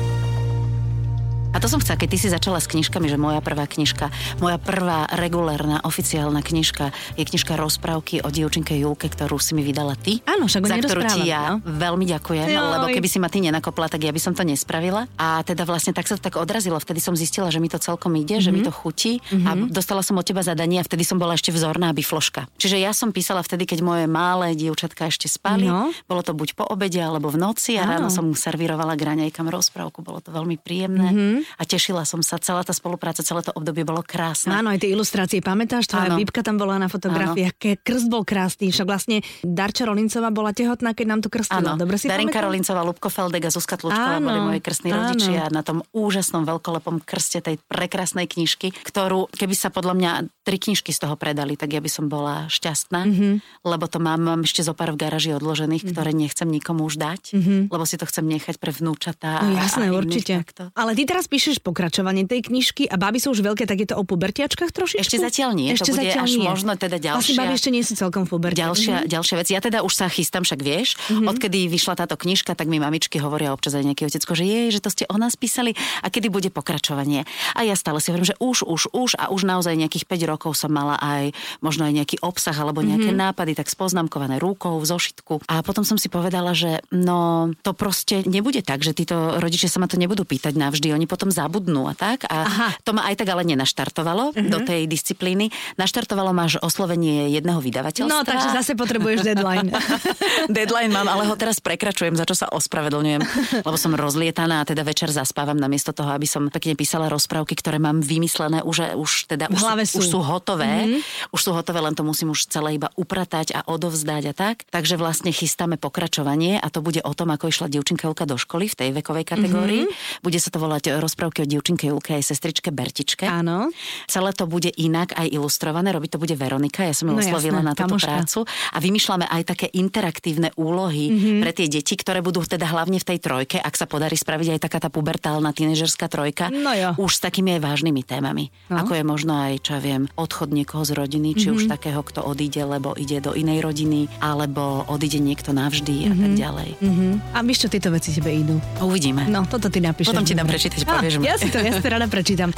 A 1.56 1.62
to 1.64 1.72
som 1.72 1.80
chcela, 1.80 1.96
keď 1.96 2.08
ty 2.12 2.18
si 2.20 2.28
začala 2.28 2.60
s 2.60 2.68
knižkami, 2.68 3.08
že 3.08 3.16
moja 3.16 3.40
prvá 3.40 3.64
knižka, 3.64 4.12
moja 4.44 4.60
prvá 4.60 5.08
regulárna 5.08 5.80
oficiálna 5.88 6.44
knižka 6.44 6.92
je 7.16 7.24
knižka 7.24 7.56
rozprávky 7.56 8.20
o 8.20 8.28
dievčinke 8.28 8.76
Julke, 8.76 9.08
ktorú 9.08 9.40
si 9.40 9.56
mi 9.56 9.64
vydala 9.64 9.96
ty. 9.96 10.20
Áno, 10.28 10.52
však 10.52 10.68
Za 10.68 10.76
ktorú 10.84 11.08
ti 11.16 11.32
ja 11.32 11.56
no? 11.56 11.64
veľmi 11.64 12.04
ďakujem, 12.12 12.52
Joj. 12.52 12.60
lebo 12.76 12.86
keby 12.92 13.08
si 13.08 13.16
ma 13.16 13.32
ty 13.32 13.40
nenakopla, 13.40 13.88
tak 13.88 14.04
ja 14.04 14.12
by 14.12 14.20
som 14.20 14.36
to 14.36 14.44
nespravila. 14.44 15.08
A 15.16 15.40
teda 15.48 15.64
vlastne 15.64 15.96
tak 15.96 16.04
sa 16.04 16.20
to 16.20 16.28
tak 16.28 16.36
odrazilo. 16.36 16.76
Vtedy 16.76 17.00
som 17.00 17.16
zistila, 17.16 17.48
že 17.48 17.56
mi 17.56 17.72
to 17.72 17.80
celkom 17.80 18.12
ide, 18.20 18.36
mm-hmm. 18.36 18.44
že 18.44 18.50
mi 18.52 18.60
mhm. 18.60 18.68
to 18.68 18.72
chutí 18.76 19.24
mm-hmm. 19.24 19.48
a 19.48 19.50
mhm. 19.56 19.66
dostala 19.72 20.04
som 20.04 20.20
od 20.20 20.28
teba 20.28 20.44
zadanie 20.44 20.76
a 20.76 20.84
vtedy 20.84 21.08
som 21.08 21.16
bola 21.16 21.40
ešte 21.40 21.56
vzorná 21.56 21.96
bifloška. 21.96 22.52
Čiže 22.60 22.76
ja 22.76 22.92
som 22.92 23.16
písala 23.16 23.40
vtedy, 23.40 23.64
keď 23.64 23.80
moje 23.80 24.04
malé 24.04 24.52
dievčatka 24.52 25.08
ešte 25.08 25.24
spali. 25.32 25.72
No. 25.72 25.88
Bolo 26.04 26.20
to 26.20 26.36
buď 26.36 26.52
po 26.52 26.68
obede 26.68 27.00
alebo 27.00 27.32
v 27.32 27.40
noci 27.40 27.80
a 27.80 27.88
ráno 27.88 28.12
som 28.12 28.28
mu 28.28 28.36
servírovala 28.36 28.92
graňajkam 28.92 29.48
rozprávku. 29.48 30.04
Bolo 30.04 30.20
to 30.20 30.36
veľmi 30.36 30.60
príjemné 30.60 31.08
mm-hmm. 31.08 31.45
A 31.54 31.62
tešila 31.62 32.02
som 32.02 32.20
sa. 32.20 32.42
Celá 32.42 32.66
tá 32.66 32.74
spolupráca, 32.74 33.22
celé 33.22 33.46
to 33.46 33.54
obdobie 33.54 33.86
bolo 33.86 34.02
krásne. 34.02 34.50
Áno, 34.50 34.74
aj 34.74 34.82
tie 34.82 34.90
ilustrácie, 34.90 35.38
pamätáš? 35.38 35.86
Tvoja 35.86 36.18
Bíbka 36.18 36.42
tam 36.42 36.58
bola 36.58 36.76
na 36.82 36.90
fotografii, 36.90 37.46
aké 37.46 37.78
krst 37.78 38.10
bol 38.10 38.26
krásny. 38.26 38.70
Však 38.70 38.86
vlastne 38.86 39.22
Darča 39.46 39.86
Rolincová 39.86 40.34
bola 40.34 40.50
tehotná, 40.50 40.92
keď 40.92 41.06
nám 41.06 41.20
to 41.22 41.28
krstila. 41.30 41.78
Dobre 41.78 41.96
si 41.96 42.10
Darinka 42.10 42.38
pamätám? 42.38 42.46
Rolincová, 42.50 42.80
Lubko 42.82 43.08
Feldek 43.08 43.44
a 43.46 43.50
Zuzka 43.50 43.76
Tlučková 43.78 44.18
boli 44.18 44.38
moji 44.42 44.60
krstní 44.62 44.90
áno. 44.90 44.98
rodičia 45.12 45.42
na 45.50 45.62
tom 45.62 45.86
úžasnom 45.92 46.42
veľkolepom 46.46 47.02
krste 47.02 47.42
tej 47.42 47.56
prekrásnej 47.70 48.26
knižky, 48.26 48.72
ktorú, 48.72 49.30
keby 49.30 49.54
sa 49.54 49.68
podľa 49.70 49.94
mňa 49.96 50.10
tri 50.46 50.56
knižky 50.62 50.94
z 50.94 51.02
toho 51.02 51.18
predali, 51.18 51.58
tak 51.58 51.74
ja 51.74 51.82
by 51.82 51.90
som 51.90 52.06
bola 52.06 52.46
šťastná, 52.46 53.00
mm-hmm. 53.02 53.34
lebo 53.66 53.84
to 53.90 53.98
mám, 53.98 54.22
mám 54.22 54.40
ešte 54.46 54.62
zo 54.62 54.72
pár 54.72 54.94
v 54.94 55.02
garáži 55.02 55.34
odložených, 55.34 55.82
mm-hmm. 55.82 55.96
ktoré 55.98 56.10
nechcem 56.14 56.48
nikomu 56.48 56.86
už 56.86 57.02
dať, 57.02 57.22
mm-hmm. 57.34 57.60
lebo 57.68 57.84
si 57.84 57.98
to 57.98 58.06
chcem 58.06 58.24
nechať 58.26 58.62
pre 58.62 58.70
vnúčatá. 58.70 59.42
No 59.42 59.58
jasné, 59.58 59.90
a 59.90 59.94
určite. 59.94 60.34
Takto. 60.46 60.70
Ale 60.78 60.94
ty 60.94 61.02
teraz 61.02 61.26
píšeš 61.36 61.60
pokračovanie 61.60 62.24
tej 62.24 62.48
knižky 62.48 62.88
a 62.88 62.96
baby 62.96 63.20
sú 63.20 63.36
už 63.36 63.44
veľké, 63.44 63.68
tak 63.68 63.76
je 63.76 63.92
to 63.92 64.00
o 64.00 64.08
pubertiačkach 64.08 64.72
trošičku? 64.72 65.04
Ešte 65.04 65.20
zatiaľ 65.20 65.52
nie, 65.52 65.68
ešte 65.76 65.92
to 65.92 66.00
bude 66.00 66.08
zatiaľ 66.08 66.24
až 66.24 66.32
nie. 66.32 66.48
možno 66.48 66.72
teda 66.80 66.96
ďalšia. 66.96 67.20
Vlastne 67.20 67.36
baby 67.36 67.54
ešte 67.60 67.70
nie 67.76 67.84
sú 67.84 67.92
celkom 67.92 68.24
v 68.24 68.28
puberte. 68.32 68.56
Ďalšia, 68.56 69.04
mm-hmm. 69.04 69.12
ďalšia 69.12 69.36
vec. 69.36 69.48
Ja 69.52 69.60
teda 69.60 69.78
už 69.84 69.92
sa 69.92 70.08
chystám, 70.08 70.48
však 70.48 70.60
vieš, 70.64 70.96
mm-hmm. 70.96 71.28
odkedy 71.28 71.68
vyšla 71.68 71.94
táto 72.00 72.16
knižka, 72.16 72.56
tak 72.56 72.72
mi 72.72 72.80
mamičky 72.80 73.20
hovoria 73.20 73.52
občas 73.52 73.76
aj 73.76 73.84
nejaký 73.84 74.08
otecko, 74.08 74.32
že 74.32 74.48
je, 74.48 74.60
že 74.72 74.80
to 74.80 74.88
ste 74.88 75.04
o 75.12 75.16
nás 75.20 75.36
písali 75.36 75.76
a 76.00 76.08
kedy 76.08 76.32
bude 76.32 76.48
pokračovanie. 76.48 77.28
A 77.52 77.68
ja 77.68 77.76
stále 77.76 78.00
si 78.00 78.08
hovorím, 78.08 78.32
že 78.32 78.36
už, 78.40 78.64
už, 78.64 78.96
už 78.96 79.20
a 79.20 79.28
už 79.28 79.44
naozaj 79.44 79.76
nejakých 79.76 80.08
5 80.08 80.32
rokov 80.32 80.56
som 80.56 80.72
mala 80.72 80.96
aj 80.96 81.36
možno 81.60 81.84
aj 81.84 81.92
nejaký 82.00 82.16
obsah 82.24 82.56
alebo 82.56 82.80
nejaké 82.80 83.12
mm-hmm. 83.12 83.36
nápady, 83.36 83.52
tak 83.52 83.68
spoznámkované 83.68 84.40
rukou 84.40 84.80
v 84.80 84.88
zošitku. 84.88 85.44
A 85.52 85.60
potom 85.60 85.84
som 85.84 86.00
si 86.00 86.08
povedala, 86.08 86.56
že 86.56 86.80
no 86.96 87.52
to 87.60 87.76
proste 87.76 88.24
nebude 88.24 88.64
tak, 88.64 88.80
že 88.80 88.96
títo 88.96 89.36
rodičia 89.36 89.68
sa 89.68 89.84
ma 89.84 89.90
to 89.90 90.00
nebudú 90.00 90.24
pýtať 90.24 90.56
navždy, 90.56 90.96
oni 90.96 91.04
potom 91.16 91.32
zabudnú 91.32 91.88
a 91.88 91.96
tak. 91.96 92.28
A 92.28 92.44
Aha. 92.44 92.68
to 92.84 92.92
ma 92.92 93.08
aj 93.08 93.24
tak 93.24 93.32
ale 93.32 93.48
nenaštartovalo 93.48 94.36
uh-huh. 94.36 94.52
do 94.52 94.60
tej 94.60 94.84
disciplíny. 94.84 95.48
Naštartovalo 95.80 96.36
máš 96.36 96.60
oslovenie 96.60 97.32
jedného 97.32 97.56
vydavateľstva. 97.64 98.12
No, 98.12 98.28
takže 98.28 98.52
zase 98.52 98.76
potrebuješ 98.76 99.24
deadline. 99.24 99.72
deadline 100.52 100.92
mám, 100.92 101.08
ale 101.08 101.24
ho 101.24 101.32
teraz 101.40 101.64
prekračujem, 101.64 102.12
za 102.12 102.28
čo 102.28 102.36
sa 102.36 102.52
ospravedlňujem, 102.52 103.22
lebo 103.64 103.76
som 103.80 103.96
rozlietaná 103.96 104.60
a 104.60 104.68
teda 104.68 104.84
večer 104.84 105.08
zaspávam 105.08 105.56
namiesto 105.56 105.96
toho, 105.96 106.12
aby 106.12 106.28
som 106.28 106.52
pekne 106.52 106.76
písala 106.76 107.08
rozprávky, 107.08 107.56
ktoré 107.56 107.80
mám 107.80 108.04
vymyslené, 108.04 108.60
už, 108.60 109.00
už 109.00 109.32
teda 109.32 109.48
už, 109.48 109.64
sú. 109.88 110.04
už 110.04 110.06
sú 110.12 110.20
hotové. 110.20 110.68
Mm-hmm. 110.68 111.32
Už 111.32 111.40
sú 111.40 111.50
hotové, 111.56 111.80
len 111.80 111.96
to 111.96 112.04
musím 112.04 112.36
už 112.36 112.52
celé 112.52 112.76
iba 112.76 112.92
upratať 112.92 113.56
a 113.56 113.64
odovzdať 113.64 114.22
a 114.30 114.34
tak. 114.36 114.68
Takže 114.68 115.00
vlastne 115.00 115.32
chystáme 115.32 115.80
pokračovanie 115.80 116.60
a 116.60 116.68
to 116.68 116.84
bude 116.84 117.00
o 117.00 117.12
tom, 117.16 117.32
ako 117.32 117.48
išla 117.48 117.72
dievčinka 117.72 118.12
do 118.26 118.36
školy 118.36 118.66
v 118.66 118.74
tej 118.76 118.88
vekovej 118.90 119.24
kategórii. 119.24 119.82
Mm-hmm. 119.86 120.24
Bude 120.26 120.38
sa 120.42 120.50
to 120.50 120.58
volať 120.58 120.98
rozprávky 121.06 121.42
o 121.42 121.46
dievčinke 121.46 121.86
Julke 121.88 122.18
aj 122.18 122.26
sestričke 122.26 122.74
Bertičke. 122.74 123.24
Áno. 123.24 123.70
Celé 124.10 124.30
to 124.34 124.50
bude 124.50 124.68
inak 124.74 125.14
aj 125.14 125.30
ilustrované, 125.30 125.94
robí 125.94 126.10
to 126.10 126.18
bude 126.18 126.34
Veronika, 126.34 126.82
ja 126.82 126.92
som 126.92 127.08
ju 127.08 127.14
no, 127.14 127.22
oslovila 127.22 127.62
jasné, 127.62 127.70
na 127.70 127.74
túto 127.78 127.96
kamoška. 127.96 128.10
prácu 128.10 128.40
a 128.46 128.78
vymýšľame 128.82 129.26
aj 129.30 129.42
také 129.46 129.66
interaktívne 129.72 130.50
úlohy 130.58 131.04
mm-hmm. 131.10 131.40
pre 131.46 131.50
tie 131.54 131.66
deti, 131.70 131.94
ktoré 131.94 132.20
budú 132.20 132.42
teda 132.42 132.66
hlavne 132.66 132.98
v 132.98 133.06
tej 133.06 133.18
trojke, 133.22 133.56
ak 133.62 133.74
sa 133.78 133.86
podarí 133.86 134.18
spraviť 134.18 134.58
aj 134.58 134.60
taká 134.60 134.78
tá 134.82 134.88
pubertálna 134.90 135.54
tínežerská 135.54 136.10
trojka, 136.10 136.50
no 136.50 136.74
jo. 136.74 136.90
už 136.98 137.16
s 137.16 137.20
takými 137.22 137.56
aj 137.56 137.60
vážnymi 137.62 138.02
témami. 138.02 138.50
No. 138.66 138.82
Ako 138.82 138.98
je 138.98 139.04
možno 139.06 139.38
aj, 139.38 139.62
čo 139.62 139.78
ja 139.78 139.80
viem, 139.80 140.10
odchod 140.18 140.50
niekoho 140.50 140.82
z 140.82 140.92
rodiny, 140.98 141.38
či 141.38 141.48
mm-hmm. 141.48 141.56
už 141.56 141.62
mhm. 141.68 141.72
takého, 141.72 142.00
kto 142.02 142.20
odíde, 142.26 142.62
lebo 142.66 142.96
ide 142.98 143.22
do 143.22 143.36
inej 143.36 143.62
rodiny, 143.62 144.10
alebo 144.18 144.82
odíde 144.90 145.22
niekto 145.22 145.54
navždy 145.54 146.08
mm-hmm. 146.08 146.12
a 146.12 146.14
tak 146.16 146.32
mhm. 146.32 146.40
ďalej. 146.40 146.70
Mm-hmm. 146.82 147.12
A 147.32 147.38
víš, 147.46 147.58
čo 147.62 147.68
tieto 147.70 147.88
veci 147.92 148.10
tebe 148.10 148.32
idú? 148.32 148.56
Uvidíme. 148.82 149.28
No, 149.28 149.44
toto 149.46 149.68
ty 149.68 149.78
napíšeš. 149.78 150.10
Potom 150.10 150.26
ti 150.26 150.34
dám 150.34 150.48
prečítať, 150.48 150.80
povieš 150.98 151.14
Ja 151.22 151.34
si 151.36 151.48
to, 151.52 151.58
ja 151.60 151.72
si 151.76 151.82
to 151.82 151.88
rada 151.88 152.06
prečítam. 152.08 152.50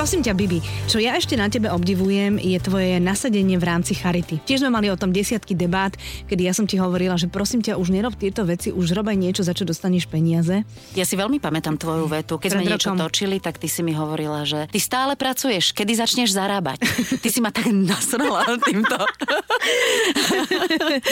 Prosím 0.00 0.24
ťa, 0.24 0.32
Bibi, 0.32 0.64
čo 0.88 0.96
ja 0.96 1.12
ešte 1.12 1.36
na 1.36 1.52
tebe 1.52 1.68
obdivujem, 1.68 2.40
je 2.40 2.56
tvoje 2.56 2.96
nasadenie 3.04 3.60
v 3.60 3.68
rámci 3.68 3.92
charity. 3.92 4.40
Tiež 4.48 4.64
sme 4.64 4.72
mali 4.72 4.88
o 4.88 4.96
tom 4.96 5.12
desiatky 5.12 5.52
debát, 5.52 5.92
kedy 6.24 6.48
ja 6.48 6.56
som 6.56 6.64
ti 6.64 6.80
hovorila, 6.80 7.20
že 7.20 7.28
prosím 7.28 7.60
ťa, 7.60 7.76
už 7.76 7.92
nerob 7.92 8.16
tieto 8.16 8.48
veci, 8.48 8.72
už 8.72 8.96
robaj 8.96 9.12
niečo, 9.12 9.44
za 9.44 9.52
čo 9.52 9.68
dostaneš 9.68 10.08
peniaze. 10.08 10.64
Ja 10.96 11.04
si 11.04 11.20
veľmi 11.20 11.36
pamätám 11.36 11.76
tvoju 11.76 12.08
vetu. 12.08 12.40
Keď 12.40 12.48
Pred 12.48 12.56
sme 12.56 12.62
rokom. 12.64 12.72
niečo 12.80 12.90
točili, 12.96 13.44
tak 13.44 13.60
ty 13.60 13.68
si 13.68 13.84
mi 13.84 13.92
hovorila, 13.92 14.48
že 14.48 14.72
ty 14.72 14.80
stále 14.80 15.20
pracuješ, 15.20 15.76
kedy 15.76 15.92
začneš 15.92 16.32
zarábať. 16.32 16.80
Ty 17.20 17.28
si 17.28 17.44
ma 17.44 17.52
tak 17.52 17.68
nasrala 17.68 18.56
týmto. 18.56 18.96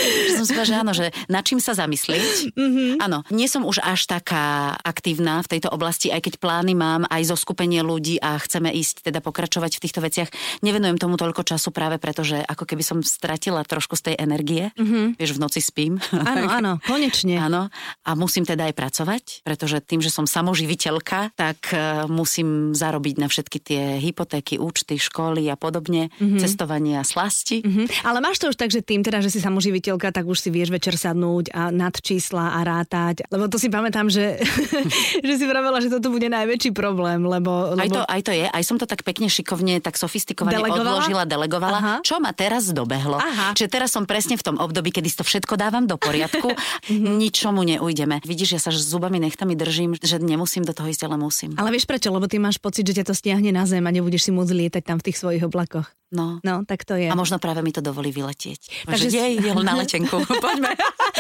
že 0.01 0.33
som 0.33 0.49
si 0.49 0.57
povedala, 0.57 0.65
že 0.65 0.81
áno, 0.81 0.93
že 0.97 1.07
nad 1.29 1.45
čím 1.45 1.61
sa 1.61 1.77
zamyslieť. 1.77 2.57
Mm-hmm. 2.57 3.05
Áno, 3.05 3.21
nie 3.37 3.53
som 3.53 3.69
už 3.69 3.85
až 3.85 4.09
taká 4.09 4.81
aktívna 4.81 5.45
v 5.45 5.61
tejto 5.61 5.69
oblasti, 5.69 6.09
aj 6.09 6.25
keď 6.25 6.35
plány 6.41 6.73
mám 6.73 7.05
aj 7.13 7.29
zo 7.29 7.37
skupenie 7.37 7.85
ľudí 7.85 8.17
a 8.25 8.41
chceme 8.41 8.78
ísť 8.79 9.11
teda 9.11 9.19
pokračovať 9.19 9.79
v 9.79 9.83
týchto 9.83 10.01
veciach. 10.01 10.29
Nevenujem 10.63 10.97
tomu 10.97 11.19
toľko 11.19 11.43
času 11.43 11.75
práve 11.75 11.99
preto, 11.99 12.23
že 12.23 12.41
ako 12.43 12.65
keby 12.65 12.83
som 12.87 12.99
stratila 13.03 13.63
trošku 13.67 13.99
z 13.99 14.13
tej 14.13 14.15
energie. 14.19 14.71
Mm-hmm. 14.79 15.19
Vieš, 15.19 15.33
v 15.35 15.43
noci 15.43 15.61
spím. 15.61 15.99
Áno, 16.15 16.47
áno, 16.59 16.73
konečne. 16.87 17.37
áno. 17.39 17.73
A 18.07 18.11
musím 18.15 18.47
teda 18.47 18.71
aj 18.71 18.75
pracovať, 18.75 19.25
pretože 19.43 19.83
tým, 19.83 19.99
že 19.99 20.13
som 20.13 20.25
samoživiteľka, 20.25 21.35
tak 21.35 21.75
uh, 21.75 22.07
musím 22.07 22.73
zarobiť 22.73 23.15
na 23.19 23.27
všetky 23.27 23.59
tie 23.59 23.83
hypotéky, 23.99 24.57
účty, 24.57 24.97
školy 24.97 25.51
a 25.51 25.57
podobne, 25.59 26.11
mm-hmm. 26.17 26.39
cestovanie 26.39 27.01
a 27.01 27.05
slasti. 27.05 27.61
Mm-hmm. 27.63 28.07
Ale 28.07 28.19
máš 28.23 28.41
to 28.41 28.51
už 28.51 28.57
tak, 28.57 28.71
že 28.71 28.85
tým 28.85 29.03
teda, 29.03 29.21
že 29.25 29.33
si 29.33 29.41
samoživiteľka, 29.43 30.15
tak 30.15 30.25
už 30.25 30.39
si 30.39 30.49
vieš 30.55 30.71
večer 30.71 30.95
sadnúť 30.95 31.51
a 31.53 31.75
nad 31.75 31.95
čísla 31.99 32.59
a 32.59 32.61
rátať. 32.63 33.27
Lebo 33.29 33.51
to 33.51 33.57
si 33.57 33.69
pamätám, 33.73 34.09
že, 34.13 34.39
že 35.27 35.35
si 35.35 35.45
vravela, 35.45 35.83
že 35.83 35.91
toto 35.91 36.13
bude 36.13 36.29
najväčší 36.29 36.71
problém, 36.77 37.25
lebo, 37.25 37.75
lebo... 37.75 37.83
Aj, 37.83 37.89
to, 37.89 38.03
aj 38.05 38.21
to 38.25 38.33
je, 38.33 38.47
aj 38.47 38.63
som 38.69 38.77
to 38.77 38.85
tak 38.85 39.01
pekne 39.01 39.33
šikovne, 39.33 39.81
tak 39.81 39.97
sofistikovane 39.97 40.61
delegovala? 40.61 41.01
odložila, 41.01 41.23
delegovala, 41.25 41.79
Aha. 41.81 41.95
čo 42.05 42.21
ma 42.21 42.37
teraz 42.37 42.69
dobehlo. 42.69 43.17
Aha. 43.17 43.57
Čiže 43.57 43.73
teraz 43.73 43.97
som 43.97 44.05
presne 44.05 44.37
v 44.37 44.45
tom 44.45 44.57
období, 44.61 44.93
kedy 44.93 45.09
to 45.09 45.25
všetko 45.25 45.57
dávam 45.57 45.89
do 45.89 45.97
poriadku, 45.97 46.53
mhm. 46.93 47.17
ničomu 47.17 47.65
neujdeme. 47.65 48.21
Vidíš, 48.21 48.61
ja 48.61 48.61
sa 48.61 48.71
zubami 48.71 49.17
nechtami 49.17 49.57
držím, 49.57 49.97
že 49.97 50.21
nemusím 50.21 50.69
do 50.69 50.77
toho 50.77 50.93
ísť, 50.93 51.09
ale 51.09 51.17
musím. 51.17 51.57
Ale 51.57 51.73
vieš 51.73 51.89
prečo? 51.89 52.13
Lebo 52.13 52.29
ty 52.29 52.37
máš 52.37 52.61
pocit, 52.61 52.85
že 52.85 53.01
ťa 53.01 53.09
to 53.09 53.15
stiahne 53.17 53.49
na 53.51 53.65
zem 53.65 53.83
a 53.83 53.91
nebudeš 53.91 54.29
si 54.29 54.31
môcť 54.31 54.53
lietať 54.53 54.83
tam 54.85 55.01
v 55.01 55.07
tých 55.09 55.17
svojich 55.17 55.43
oblakoch. 55.49 55.98
No. 56.09 56.41
no, 56.41 56.65
tak 56.65 56.89
to 56.89 56.97
je. 56.97 57.13
A 57.13 57.13
možno 57.13 57.37
práve 57.37 57.61
mi 57.61 57.69
to 57.69 57.85
dovolí 57.85 58.09
vyletieť. 58.09 58.89
Takže 58.89 59.13
jej, 59.13 59.33
je 59.37 59.53
na 59.53 59.77
letenku. 59.77 60.17
Poďme. 60.45 60.73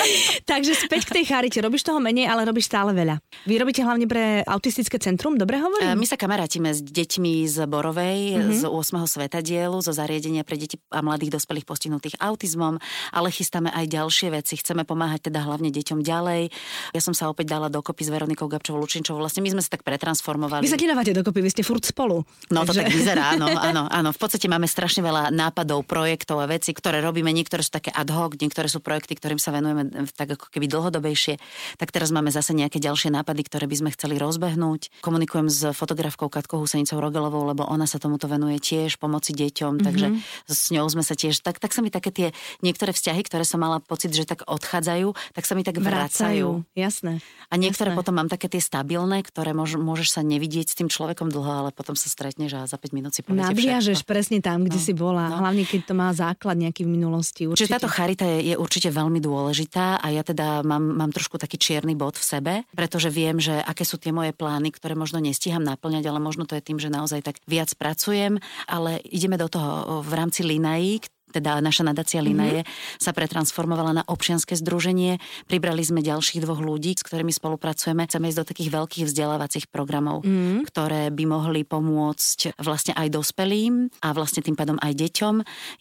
Takže 0.51 0.73
späť 0.73 1.13
k 1.13 1.21
tej 1.21 1.25
charite. 1.29 1.61
Robíš 1.61 1.85
toho 1.85 2.01
menej, 2.01 2.25
ale 2.25 2.49
robíš 2.49 2.73
stále 2.73 2.97
veľa. 2.97 3.21
Vy 3.45 3.55
robíte 3.61 3.85
hlavne 3.85 4.09
pre 4.09 4.41
autistické 4.49 4.97
centrum, 4.97 5.37
dobre 5.37 5.61
hovorím? 5.61 5.93
My 5.93 6.07
sa 6.09 6.17
kamarátime 6.17 6.73
s 6.73 6.81
deťmi 6.81 7.45
z 7.45 7.69
Borovej, 7.69 8.41
mm-hmm. 8.41 8.57
z 8.57 8.63
8. 8.65 9.05
svetadielu, 9.05 9.77
zo 9.85 9.93
zariadenia 9.93 10.41
pre 10.41 10.57
deti 10.57 10.81
a 10.89 11.05
mladých 11.05 11.37
dospelých 11.37 11.69
postihnutých 11.69 12.17
autizmom, 12.25 12.81
ale 13.13 13.29
chystáme 13.29 13.69
aj 13.69 13.93
ďalšie 13.93 14.33
veci. 14.33 14.57
Chceme 14.57 14.89
pomáhať 14.89 15.29
teda 15.29 15.45
hlavne 15.45 15.69
deťom 15.69 16.01
ďalej. 16.01 16.49
Ja 16.97 17.01
som 17.05 17.13
sa 17.13 17.29
opäť 17.29 17.53
dala 17.53 17.69
dokopy 17.69 18.09
s 18.09 18.11
Veronikou 18.11 18.49
Gabčovou 18.49 18.81
Lučinčovou. 18.81 19.21
Vlastne 19.21 19.45
my 19.45 19.53
sme 19.53 19.61
sa 19.61 19.77
tak 19.77 19.85
pretransformovali. 19.85 20.65
Vy 20.65 20.73
sa 20.73 20.81
nedávate 20.81 21.13
dokopy, 21.13 21.45
vy 21.45 21.51
ste 21.53 21.61
furt 21.61 21.85
spolu. 21.85 22.25
No 22.49 22.65
Takže... 22.65 22.73
to 22.73 22.73
tak 22.81 22.89
vyzerá, 22.89 23.37
áno, 23.37 23.53
áno, 23.69 23.83
áno. 23.93 24.09
V 24.17 24.19
podstate 24.21 24.49
máme 24.49 24.65
strašne 24.79 25.03
veľa 25.03 25.35
nápadov, 25.35 25.83
projektov 25.83 26.39
a 26.39 26.47
vecí, 26.47 26.71
ktoré 26.71 27.03
robíme. 27.03 27.35
Niektoré 27.35 27.67
sú 27.67 27.75
také 27.75 27.91
ad 27.91 28.15
hoc, 28.15 28.39
niektoré 28.39 28.71
sú 28.71 28.79
projekty, 28.79 29.19
ktorým 29.19 29.43
sa 29.43 29.51
venujeme 29.51 29.91
tak 30.15 30.39
ako 30.39 30.55
keby 30.55 30.71
dlhodobejšie. 30.71 31.43
Tak 31.83 31.91
teraz 31.91 32.15
máme 32.15 32.31
zase 32.31 32.55
nejaké 32.55 32.79
ďalšie 32.79 33.11
nápady, 33.11 33.43
ktoré 33.43 33.67
by 33.67 33.75
sme 33.75 33.91
chceli 33.99 34.23
rozbehnúť. 34.23 35.03
Komunikujem 35.03 35.51
s 35.51 35.75
fotografkou 35.75 36.31
Katkou 36.31 36.63
Husenicou 36.63 37.03
Rogelovou, 37.03 37.43
lebo 37.43 37.67
ona 37.67 37.91
sa 37.91 37.99
tomuto 37.99 38.31
venuje 38.31 38.63
tiež 38.63 39.03
pomoci 39.03 39.35
deťom, 39.35 39.83
mm-hmm. 39.83 39.83
takže 39.83 40.07
s 40.47 40.71
ňou 40.71 40.87
sme 40.87 41.03
sa 41.03 41.19
tiež, 41.19 41.43
tak, 41.43 41.59
tak 41.59 41.75
sa 41.75 41.83
mi 41.83 41.91
také 41.91 42.15
tie 42.15 42.29
niektoré 42.63 42.95
vzťahy, 42.95 43.27
ktoré 43.27 43.43
som 43.43 43.59
mala 43.59 43.83
pocit, 43.83 44.15
že 44.15 44.31
tak 44.31 44.47
odchádzajú, 44.47 45.11
tak 45.35 45.43
sa 45.43 45.59
mi 45.59 45.67
tak 45.67 45.83
vracajú. 45.83 46.63
vracajú. 46.63 46.79
Jasné. 46.79 47.19
A 47.51 47.59
niektoré 47.59 47.91
jasné. 47.91 47.99
potom 47.99 48.15
mám 48.15 48.31
také 48.31 48.47
tie 48.47 48.63
stabilné, 48.63 49.27
ktoré 49.27 49.59
môž, 49.59 49.75
môžeš 49.75 50.15
sa 50.15 50.23
nevidieť 50.23 50.71
s 50.71 50.79
tým 50.79 50.87
človekom 50.87 51.35
dlho, 51.35 51.67
ale 51.67 51.71
potom 51.75 51.99
sa 51.99 52.07
stretneš 52.07 52.55
a 52.55 52.71
za 52.71 52.79
5 52.79 52.95
minút 52.95 53.17
si 53.17 53.27
poviete 53.27 53.51
Nadviažeš 53.51 54.07
presne 54.07 54.39
tam, 54.45 54.68
kde 54.69 54.77
No, 54.77 54.85
si 54.85 54.93
bola. 54.93 55.25
no. 55.27 55.41
Hlavne, 55.41 55.65
keď 55.65 55.81
to 55.83 55.95
má 55.97 56.13
základ 56.13 56.55
nejaký 56.55 56.85
v 56.85 56.91
minulosti. 56.93 57.43
Určite. 57.45 57.67
Čiže 57.67 57.75
táto 57.75 57.89
charita 57.89 58.29
je, 58.29 58.53
je 58.53 58.55
určite 58.55 58.89
veľmi 58.89 59.19
dôležitá 59.19 59.99
a 59.99 60.07
ja 60.09 60.23
teda 60.23 60.63
mám, 60.63 60.95
mám 60.95 61.11
trošku 61.11 61.41
taký 61.41 61.57
čierny 61.57 61.97
bod 61.97 62.15
v 62.15 62.25
sebe, 62.25 62.55
pretože 62.73 63.09
viem, 63.09 63.41
že 63.41 63.57
aké 63.57 63.83
sú 63.83 63.97
tie 63.97 64.13
moje 64.13 64.31
plány, 64.31 64.71
ktoré 64.71 64.93
možno 64.93 65.19
nestíham 65.19 65.65
naplňať, 65.65 66.05
ale 66.07 66.21
možno 66.21 66.45
to 66.45 66.55
je 66.55 66.63
tým, 66.63 66.77
že 66.77 66.93
naozaj 66.93 67.25
tak 67.25 67.41
viac 67.45 67.73
pracujem, 67.75 68.37
ale 68.69 69.01
ideme 69.09 69.35
do 69.35 69.49
toho 69.49 70.05
v 70.05 70.13
rámci 70.13 70.45
Linají, 70.45 71.01
teda 71.31 71.61
naša 71.61 71.87
nadácia 71.87 72.21
Linaje 72.25 72.65
mm-hmm. 72.65 73.01
sa 73.01 73.11
pretransformovala 73.13 74.03
na 74.03 74.03
občianske 74.05 74.57
združenie. 74.57 75.21
Pribrali 75.47 75.85
sme 75.85 76.01
ďalších 76.01 76.43
dvoch 76.43 76.61
ľudí, 76.61 76.97
s 76.97 77.05
ktorými 77.05 77.31
spolupracujeme. 77.31 78.05
Chceme 78.09 78.33
ísť 78.33 78.39
do 78.41 78.49
takých 78.49 78.71
veľkých 78.73 79.05
vzdelávacích 79.09 79.69
programov, 79.69 80.25
mm-hmm. 80.25 80.65
ktoré 80.69 81.13
by 81.13 81.25
mohli 81.29 81.63
pomôcť 81.69 82.59
vlastne 82.61 82.97
aj 82.97 83.09
dospelým 83.13 83.93
a 84.03 84.09
vlastne 84.17 84.41
tým 84.41 84.57
pádom 84.57 84.81
aj 84.81 84.93
deťom. 84.97 85.35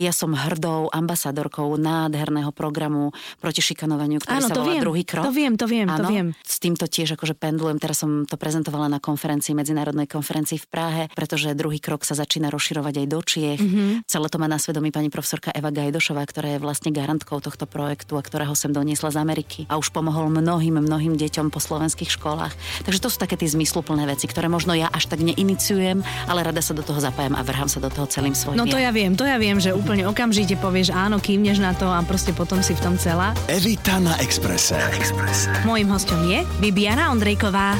Ja 0.03 0.11
som 0.11 0.35
hrdou 0.35 0.91
ambasadorkou 0.91 1.73
nádherného 1.79 2.51
programu 2.51 3.15
proti 3.39 3.63
šikanovaniu, 3.63 4.19
ktorý 4.21 4.39
Áno, 4.43 4.49
sa 4.49 4.55
to 4.55 4.63
volá 4.63 4.73
viem, 4.75 4.81
Druhý 4.83 5.03
krok. 5.07 5.23
to 5.25 5.33
viem, 5.33 5.53
to 5.55 5.65
viem, 5.65 5.87
to 5.87 6.03
Áno, 6.03 6.09
viem. 6.09 6.27
S 6.43 6.57
týmto 6.59 6.85
tiež 6.85 7.15
akože 7.15 7.33
pendlujem. 7.37 7.77
Teraz 7.79 8.03
som 8.03 8.27
to 8.27 8.35
prezentovala 8.35 8.91
na 8.91 8.99
konferencii, 8.99 9.55
medzinárodnej 9.55 10.09
konferencii 10.09 10.59
v 10.59 10.67
Prahe, 10.67 11.03
pretože 11.15 11.55
druhý 11.55 11.79
krok 11.79 12.03
sa 12.03 12.13
začína 12.17 12.51
rozširovať 12.51 13.05
aj 13.05 13.07
do 13.07 13.19
Čiech. 13.23 13.61
Mhm. 13.61 13.67
Mm-hmm. 13.67 14.09
Celé 14.09 14.27
to 14.31 14.37
má 14.41 14.47
na 14.49 14.57
svedomí 14.57 14.89
pani 14.89 15.11
profesorka 15.37 15.53
Eva 15.53 15.69
Gajdošová, 15.69 16.25
ktorá 16.25 16.57
je 16.57 16.59
vlastne 16.59 16.89
garantkou 16.89 17.37
tohto 17.37 17.69
projektu 17.69 18.17
a 18.17 18.25
ktorá 18.25 18.49
ho 18.49 18.57
sem 18.57 18.73
doniesla 18.73 19.13
z 19.13 19.21
Ameriky 19.21 19.69
a 19.69 19.77
už 19.77 19.93
pomohol 19.93 20.33
mnohým, 20.33 20.81
mnohým 20.81 21.13
deťom 21.13 21.53
po 21.53 21.61
slovenských 21.61 22.09
školách. 22.09 22.57
Takže 22.81 22.99
to 23.05 23.09
sú 23.13 23.21
také 23.21 23.37
tie 23.37 23.45
zmysluplné 23.45 24.09
veci, 24.09 24.25
ktoré 24.25 24.49
možno 24.49 24.73
ja 24.73 24.89
až 24.89 25.05
tak 25.05 25.21
neiniciujem, 25.21 26.01
ale 26.25 26.41
rada 26.41 26.61
sa 26.65 26.73
do 26.73 26.81
toho 26.81 26.97
zapájam 26.97 27.37
a 27.37 27.45
vrhám 27.45 27.69
sa 27.69 27.77
do 27.77 27.93
toho 27.93 28.09
celým 28.09 28.33
svojím. 28.33 28.57
No 28.57 28.65
to 28.65 28.81
ja 28.81 28.89
viem, 28.89 29.13
to 29.13 29.29
ja 29.29 29.37
viem, 29.37 29.61
že 29.61 29.77
úplne 29.77 30.09
okamžite 30.09 30.57
povieš 30.57 30.89
áno, 30.89 31.21
kývneš 31.21 31.61
na 31.61 31.77
to 31.77 31.85
a 31.85 32.01
proste 32.01 32.33
potom 32.33 32.65
si 32.65 32.73
v 32.73 32.81
tom 32.81 32.97
celá. 32.97 33.37
Evita 33.45 34.01
na 34.01 34.17
Exprese. 34.17 34.73
Na 34.73 34.89
Exprese. 34.97 35.53
Mojím 35.69 35.93
hostom 35.93 36.17
je 36.25 36.41
Bibiana 36.57 37.13
Ondrejková. 37.13 37.77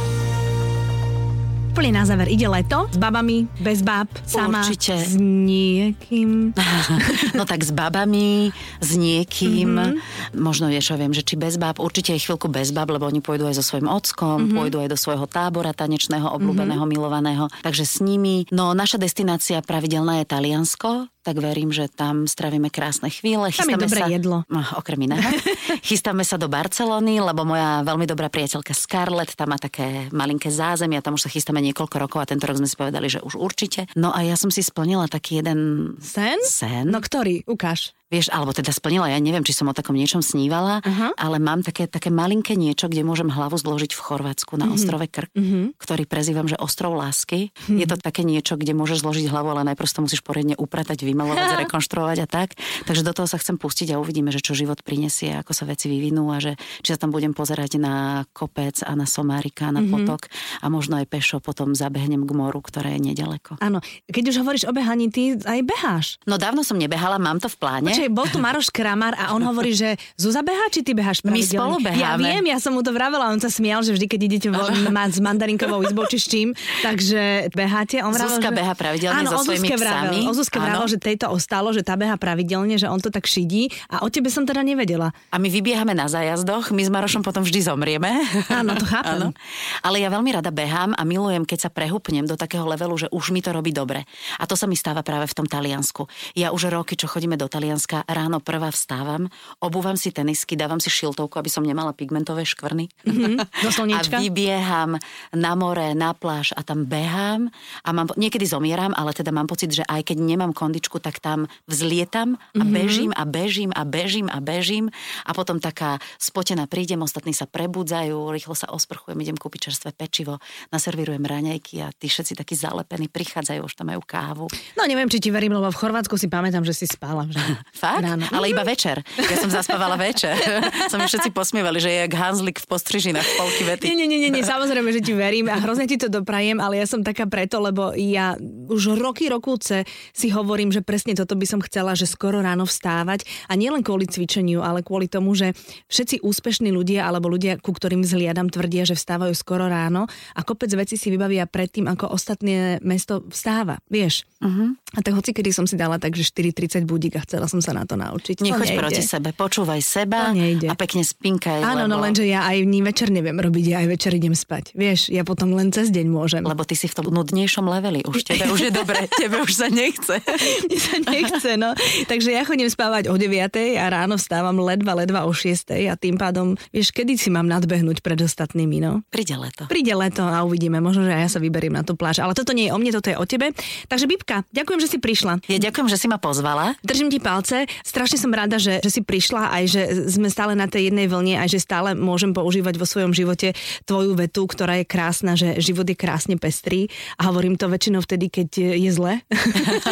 Úplne 1.77 1.93
na 1.93 2.09
záver 2.09 2.33
ide 2.33 2.49
leto 2.49 2.89
s 2.89 2.97
babami, 2.97 3.45
bez 3.61 3.85
bab, 3.85 4.09
sama, 4.25 4.65
Určite. 4.65 4.97
s 4.97 5.13
niekým. 5.13 6.49
No 7.37 7.45
tak 7.45 7.61
s 7.61 7.69
babami, 7.69 8.49
s 8.81 8.97
niekým, 8.97 9.77
Mhm. 9.77 9.77
mm-hmm. 9.77 10.41
možno 10.41 10.73
vieš, 10.73 10.89
ja 10.89 10.97
viem, 10.97 11.13
že 11.13 11.21
či 11.21 11.37
bez 11.37 11.61
bab, 11.61 11.77
určite 11.77 12.17
je 12.17 12.23
chvíľku 12.25 12.49
bez 12.49 12.73
bab, 12.73 12.89
lebo 12.89 13.05
oni 13.05 13.21
pôjdu 13.21 13.45
aj 13.45 13.61
so 13.61 13.63
svojím 13.63 13.93
ockom, 13.93 14.25
Mhm. 14.25 14.41
mm-hmm. 14.41 14.57
pôjdu 14.57 14.77
aj 14.81 14.89
do 14.89 14.97
svojho 14.97 15.25
tábora 15.29 15.69
tanečného, 15.69 16.25
obľúbeného, 16.33 16.81
mm-hmm. 16.81 16.97
milovaného. 16.97 17.45
Takže 17.61 17.85
s 17.85 18.01
nimi. 18.01 18.49
No 18.49 18.73
naša 18.73 18.97
destinácia 18.97 19.61
pravidelná 19.61 20.25
je 20.25 20.33
Taliansko, 20.33 21.13
tak 21.27 21.43
verím, 21.43 21.75
že 21.75 21.91
tam 21.91 22.23
strávime 22.23 22.71
krásne 22.71 23.11
chvíle. 23.11 23.51
Tam 23.51 23.67
je 23.67 23.75
dobré 23.75 23.99
sa, 23.99 24.07
jedlo. 24.07 24.47
No, 24.47 24.63
okrem 24.79 25.11
iného. 25.11 25.27
Chystáme 25.89 26.23
sa 26.23 26.39
do 26.39 26.47
Barcelony, 26.47 27.19
lebo 27.19 27.43
moja 27.43 27.83
veľmi 27.83 28.07
dobrá 28.07 28.31
priateľka 28.31 28.71
Scarlett 28.71 29.35
tam 29.35 29.51
má 29.51 29.59
také 29.59 30.07
malinké 30.15 30.47
zázemie 30.47 30.95
a 30.95 31.03
tam 31.03 31.19
už 31.19 31.27
sa 31.27 31.33
chystáme 31.33 31.59
niekoľko 31.59 31.95
rokov 31.99 32.19
a 32.23 32.29
tento 32.31 32.47
rok 32.47 32.63
sme 32.63 32.69
si 32.71 32.79
povedali, 32.79 33.11
že 33.11 33.19
už 33.19 33.35
určite. 33.35 33.91
No 33.99 34.15
a 34.15 34.23
ja 34.23 34.39
som 34.39 34.47
si 34.47 34.63
splnila 34.63 35.11
taký 35.11 35.43
jeden 35.43 35.91
Sen? 35.99 36.39
sen. 36.47 36.87
No 36.87 37.03
ktorý? 37.03 37.43
Ukáž. 37.43 37.96
Vieš, 38.07 38.31
alebo 38.31 38.55
teda 38.55 38.71
splnila, 38.71 39.11
ja 39.11 39.19
neviem, 39.19 39.43
či 39.43 39.51
som 39.51 39.67
o 39.67 39.75
takom 39.75 39.91
niečom 39.91 40.23
snívala, 40.23 40.79
Aha. 40.79 41.11
ale 41.19 41.43
mám 41.43 41.59
také, 41.59 41.91
také 41.91 42.07
malinké 42.07 42.55
niečo, 42.55 42.87
kde 42.87 43.03
môžem 43.03 43.27
hlavu 43.27 43.59
zložiť 43.59 43.91
v 43.91 43.99
Chorvátsku 43.99 44.55
na 44.55 44.71
ostrove 44.71 45.03
Krk, 45.11 45.35
ktorý 45.75 46.07
prezývam, 46.07 46.47
že 46.47 46.55
ostrov 46.55 46.95
lásky. 46.95 47.51
Je 47.67 47.83
to 47.83 47.99
také 47.99 48.23
niečo, 48.23 48.55
kde 48.55 48.71
môžeš 48.71 49.03
zložiť 49.03 49.27
hlavu, 49.27 49.51
ale 49.51 49.67
najprv 49.67 49.91
to 49.91 49.99
musíš 50.07 50.23
poriadne 50.23 50.55
upratať, 50.55 51.03
vymalovať, 51.03 51.45
zrekonštruovať 51.59 52.17
a 52.23 52.27
tak. 52.31 52.55
Takže 52.87 53.03
do 53.03 53.11
toho 53.11 53.27
sa 53.27 53.35
chcem 53.43 53.59
pustiť 53.59 53.91
a 53.91 53.99
uvidíme, 53.99 54.31
že 54.31 54.39
čo 54.39 54.55
život 54.55 54.79
prinesie, 54.87 55.35
ako 55.43 55.51
sa 55.51 55.67
veci 55.67 55.91
vyvinú 55.91 56.31
a 56.31 56.39
že 56.39 56.55
či 56.87 56.95
sa 56.95 56.99
tam 57.03 57.11
budem 57.11 57.35
pozerať 57.35 57.75
na 57.75 58.23
kopec 58.31 58.87
a 58.87 58.95
na 58.95 59.03
somárika, 59.03 59.67
na 59.75 59.83
potok 59.83 60.31
a 60.63 60.71
možno 60.71 60.95
aj 60.95 61.11
pešo 61.11 61.43
potom 61.43 61.75
zabehnem 61.75 62.23
k 62.23 62.31
moru, 62.31 62.63
ktoré 62.63 62.95
je 62.95 63.11
nedaleko. 63.11 63.59
Áno, 63.59 63.83
keď 64.07 64.31
už 64.31 64.47
hovoríš 64.47 64.63
o 64.63 64.71
behaní, 64.71 65.11
ty 65.11 65.35
aj 65.35 65.59
beháš. 65.67 66.07
No 66.23 66.39
dávno 66.39 66.63
som 66.63 66.79
nebehala, 66.79 67.19
mám 67.19 67.43
to 67.43 67.51
v 67.51 67.57
pláne. 67.59 67.96
Počkej, 67.97 68.13
bol 68.13 68.29
tu 68.29 68.37
Maroš 68.37 68.69
Kramar 68.69 69.17
a 69.17 69.33
on 69.33 69.41
hovorí, 69.41 69.73
že 69.73 69.97
Zuzá 70.13 70.45
behá, 70.45 70.69
či 70.69 70.85
ty 70.85 70.93
beháš 70.93 71.25
My 71.25 71.41
spolu 71.41 71.81
Ja 71.81 72.13
beháme. 72.13 72.29
viem, 72.29 72.53
ja 72.53 72.61
som 72.61 72.77
mu 72.77 72.85
to 72.85 72.93
vravela, 72.93 73.33
on 73.33 73.41
sa 73.41 73.49
smial, 73.49 73.81
že 73.81 73.89
vždy, 73.97 74.05
keď 74.05 74.19
idete 74.21 74.47
vo, 74.53 74.69
mať 74.93 75.17
s 75.17 75.19
mandarinkovou 75.25 75.81
izbou 75.81 76.05
či 76.05 76.21
s 76.21 76.29
čím, 76.29 76.53
takže 76.85 77.49
beháte. 77.57 77.97
On 78.05 78.13
vravel, 78.13 78.37
Zuzka 78.37 78.53
že... 78.53 78.57
beha 78.61 78.73
pravidelne 78.77 79.25
Áno, 79.25 79.33
so 79.33 79.49
svojimi 79.49 79.73
vravel. 79.73 80.29
O 80.29 80.33
Zuzke 80.37 80.61
vravel, 80.61 80.85
Áno. 80.85 80.93
že 80.93 81.01
tejto 81.01 81.25
ostalo, 81.33 81.73
že 81.73 81.81
tá 81.81 81.97
beha 81.97 82.13
pravidelne, 82.21 82.77
že 82.77 82.85
on 82.85 83.01
to 83.01 83.09
tak 83.09 83.25
šidí 83.25 83.73
a 83.89 84.05
o 84.05 84.13
tebe 84.13 84.29
som 84.29 84.45
teda 84.45 84.61
nevedela. 84.61 85.09
A 85.33 85.41
my 85.41 85.49
vybiehame 85.49 85.97
na 85.97 86.05
zájazdoch, 86.05 86.69
my 86.69 86.85
s 86.85 86.93
Marošom 86.93 87.25
potom 87.25 87.41
vždy 87.41 87.65
zomrieme. 87.65 88.13
Áno, 88.53 88.77
to 88.77 88.85
chápem. 88.85 89.33
Ale 89.89 89.97
ja 90.05 90.13
veľmi 90.13 90.37
rada 90.37 90.53
behám 90.53 90.93
a 90.93 91.01
milujem, 91.01 91.49
keď 91.49 91.65
sa 91.65 91.69
prehupnem 91.73 92.29
do 92.29 92.37
takého 92.37 92.69
levelu, 92.69 92.93
že 92.93 93.07
už 93.09 93.33
mi 93.33 93.41
to 93.41 93.49
robí 93.49 93.73
dobre. 93.73 94.05
A 94.37 94.45
to 94.45 94.53
sa 94.53 94.69
mi 94.69 94.77
stáva 94.77 95.01
práve 95.01 95.25
v 95.25 95.33
tom 95.33 95.49
Taliansku. 95.49 96.05
Ja 96.37 96.53
už 96.53 96.69
roky, 96.69 96.93
čo 96.93 97.09
chodíme 97.09 97.33
do 97.33 97.49
Talianska, 97.49 97.86
ráno 98.03 98.39
prvá 98.39 98.67
vstávam, 98.67 99.31
obúvam 99.57 99.95
si 99.95 100.11
tenisky, 100.11 100.53
dávam 100.53 100.77
si 100.77 100.89
šiltovku, 100.89 101.39
aby 101.39 101.47
som 101.47 101.63
nemala 101.63 101.93
pigmentové 101.93 102.43
škvrny. 102.43 102.91
Mhm, 103.05 103.47
slniečka. 103.63 104.17
A 104.19 104.21
vybieham 104.21 104.97
na 105.31 105.53
more, 105.53 105.93
na 105.93 106.11
pláž 106.11 106.51
a 106.51 106.61
tam 106.61 106.83
behám 106.83 107.47
a 107.83 107.89
mám, 107.91 108.09
niekedy 108.15 108.43
zomieram, 108.43 108.91
ale 108.91 109.11
teda 109.11 109.29
mám 109.29 109.45
pocit, 109.45 109.69
že 109.69 109.83
aj 109.83 110.09
keď 110.09 110.17
nemám 110.17 110.51
kondičku, 110.51 110.97
tak 110.97 111.19
tam 111.19 111.45
vzlietam 111.67 112.35
a 112.55 112.63
Mhm. 112.63 112.71
bežím 112.73 113.11
a 113.13 113.23
bežím 113.23 113.71
a 113.71 113.83
bežím 113.83 114.27
a 114.27 114.39
bežím 114.39 114.85
a 115.23 115.31
potom 115.31 115.61
taká 115.61 115.99
spotená 116.17 116.65
prídem, 116.65 116.97
ostatní 116.99 117.31
sa 117.31 117.45
prebudzajú, 117.45 118.31
rýchlo 118.31 118.55
sa 118.55 118.71
osprchujem, 118.71 119.19
idem 119.21 119.37
kúpiť 119.37 119.69
čerstvé 119.69 119.93
pečivo, 119.93 120.39
naservírujem 120.71 121.21
raňajky 121.21 121.75
a 121.81 121.91
tí 121.91 122.07
všetci 122.07 122.33
takí 122.33 122.55
zalepení 122.55 123.05
prichádzajú, 123.07 123.61
už 123.61 123.75
tam 123.75 123.91
majú 123.91 124.01
kávu. 124.01 124.45
No 124.73 124.87
neviem, 124.87 125.05
či 125.05 125.19
ti 125.19 125.29
verím, 125.29 125.53
lebo 125.53 125.69
v 125.69 125.77
Chorvátsku 125.77 126.17
si 126.17 126.25
pamätám, 126.25 126.63
že 126.63 126.73
si 126.73 126.87
spala. 126.87 127.27
Že... 127.29 127.37
Fakt? 127.77 128.01
Ráno. 128.01 128.25
Ale 128.33 128.49
iba 128.49 128.65
večer. 128.65 129.05
Ja 129.15 129.37
som 129.37 129.53
zaspávala 129.53 129.93
večer. 129.93 130.33
som 130.93 130.97
všetci 130.97 131.29
posmievali, 131.29 131.77
že 131.77 131.93
je 131.93 131.97
jak 132.09 132.13
Hanslik 132.17 132.57
v 132.57 132.65
postrižinách 132.65 133.27
polky 133.37 133.63
vety. 133.69 133.93
Nie, 133.93 134.09
nie, 134.09 134.17
nie, 134.17 134.33
nie, 134.33 134.41
samozrejme, 134.41 134.89
že 134.89 135.05
ti 135.05 135.13
verím 135.13 135.45
a 135.53 135.61
hrozne 135.61 135.85
ti 135.85 136.01
to 136.01 136.09
doprajem, 136.09 136.57
ale 136.57 136.81
ja 136.81 136.89
som 136.89 137.05
taká 137.05 137.29
preto, 137.29 137.61
lebo 137.61 137.93
ja 137.93 138.33
už 138.67 138.97
roky, 138.97 139.29
rokúce 139.29 139.85
si 140.11 140.33
hovorím, 140.33 140.73
že 140.73 140.81
presne 140.81 141.13
toto 141.13 141.37
by 141.37 141.45
som 141.45 141.61
chcela, 141.61 141.93
že 141.93 142.09
skoro 142.09 142.41
ráno 142.41 142.65
vstávať 142.65 143.29
a 143.45 143.53
nielen 143.53 143.85
kvôli 143.85 144.09
cvičeniu, 144.09 144.65
ale 144.65 144.81
kvôli 144.81 145.05
tomu, 145.05 145.37
že 145.37 145.53
všetci 145.93 146.25
úspešní 146.25 146.73
ľudia 146.73 147.05
alebo 147.05 147.29
ľudia, 147.29 147.61
ku 147.61 147.71
ktorým 147.71 148.01
vzliadam, 148.01 148.49
tvrdia, 148.49 148.89
že 148.89 148.97
vstávajú 148.97 149.37
skoro 149.37 149.69
ráno 149.69 150.09
a 150.33 150.41
kopec 150.41 150.73
veci 150.73 150.97
si 150.97 151.13
vybavia 151.13 151.45
predtým, 151.45 151.85
ako 151.85 152.09
ostatné 152.09 152.81
mesto 152.81 153.21
vstáva, 153.29 153.77
vieš. 153.91 154.25
Uh-huh. 154.41 154.73
A 154.95 154.99
tak 155.03 155.13
hoci 155.13 155.35
kedy 155.35 155.51
som 155.53 155.67
si 155.67 155.75
dala 155.75 155.99
tak, 156.01 156.15
že 156.15 156.25
4.30 156.25 156.87
budík 156.87 157.19
a 157.19 157.25
chcela 157.27 157.45
som 157.45 157.59
sa 157.67 157.75
na 157.75 157.83
to 157.83 157.99
naučiť. 157.99 158.39
Nechoď 158.39 158.67
to 158.71 158.79
proti 158.79 159.03
sebe, 159.03 159.29
počúvaj 159.35 159.83
seba 159.83 160.31
a 160.31 160.73
pekne 160.79 161.03
spinkaj. 161.03 161.59
Áno, 161.59 161.83
no 161.91 161.99
lebo, 161.99 162.07
lenže 162.07 162.23
ja 162.23 162.47
aj 162.47 162.63
ní 162.63 162.79
večer 162.79 163.11
neviem 163.11 163.35
robiť, 163.35 163.65
ja 163.75 163.83
aj 163.83 163.87
večer 163.91 164.15
idem 164.15 164.31
spať. 164.31 164.71
Vieš, 164.71 165.11
ja 165.11 165.27
potom 165.27 165.51
len 165.51 165.75
cez 165.75 165.91
deň 165.91 166.07
môžem. 166.07 166.43
Lebo 166.47 166.63
ty 166.63 166.79
si 166.79 166.87
v 166.87 166.95
tom 166.95 167.11
nudnejšom 167.11 167.67
leveli. 167.67 168.07
Už 168.07 168.23
tebe 168.23 168.47
už 168.47 168.69
je 168.69 168.71
dobre, 168.71 169.03
tebe 169.21 169.43
už 169.43 169.51
sa 169.51 169.67
nechce. 169.67 170.23
Mne 170.63 170.79
sa 170.79 170.97
nechce, 171.11 171.51
no. 171.59 171.75
Takže 172.07 172.31
ja 172.31 172.47
chodím 172.47 172.71
spávať 172.71 173.11
o 173.11 173.19
9 173.19 173.51
a 173.75 173.85
ráno 173.91 174.15
vstávam 174.15 174.55
ledva, 174.63 174.95
ledva 174.95 175.27
o 175.27 175.31
6 175.35 175.75
a 175.91 175.93
tým 175.99 176.15
pádom, 176.15 176.55
vieš, 176.71 176.95
kedy 176.95 177.19
si 177.19 177.27
mám 177.27 177.49
nadbehnúť 177.51 177.99
pred 177.99 178.19
ostatnými, 178.23 178.79
no. 178.79 179.03
Príde 179.11 179.35
leto. 179.35 179.67
Príde 179.67 179.91
leto 179.91 180.23
a 180.23 180.45
uvidíme, 180.47 180.79
možno, 180.79 181.03
že 181.03 181.11
aj 181.11 181.21
ja 181.27 181.29
sa 181.35 181.39
vyberiem 181.41 181.75
na 181.75 181.83
tú 181.83 181.97
pláž. 181.97 182.23
Ale 182.23 182.31
toto 182.31 182.55
nie 182.55 182.69
je 182.69 182.71
o 182.71 182.79
mne, 182.79 182.95
toto 182.95 183.11
je 183.11 183.17
o 183.17 183.25
tebe. 183.25 183.51
Takže 183.89 184.05
Bibka, 184.05 184.45
ďakujem, 184.53 184.79
že 184.79 184.87
si 184.93 184.97
prišla. 185.01 185.41
Ja 185.49 185.59
ďakujem, 185.59 185.87
že 185.89 185.97
si 185.97 186.05
ma 186.05 186.21
pozvala. 186.21 186.77
Držím 186.85 187.09
ti 187.09 187.17
palce 187.17 187.56
zase 187.57 187.81
strašne 187.81 188.17
som 188.21 188.31
rada, 188.33 188.61
že, 188.61 188.83
že 188.83 188.89
si 188.93 189.01
prišla 189.01 189.49
aj, 189.57 189.63
že 189.65 189.81
sme 190.05 190.29
stále 190.29 190.53
na 190.53 190.69
tej 190.69 190.91
jednej 190.93 191.09
vlne 191.09 191.41
aj 191.41 191.49
že 191.49 191.59
stále 191.63 191.97
môžem 191.97 192.35
používať 192.35 192.77
vo 192.77 192.85
svojom 192.85 193.15
živote 193.15 193.57
tvoju 193.89 194.13
vetu, 194.13 194.45
ktorá 194.45 194.77
je 194.83 194.85
krásna, 194.85 195.33
že 195.33 195.57
život 195.57 195.87
je 195.87 195.97
krásne 195.97 196.35
pestrý 196.37 196.91
a 197.17 197.31
hovorím 197.31 197.57
to 197.57 197.65
väčšinou 197.71 198.03
vtedy, 198.03 198.29
keď 198.29 198.49
je 198.77 198.91
zle. 198.93 199.23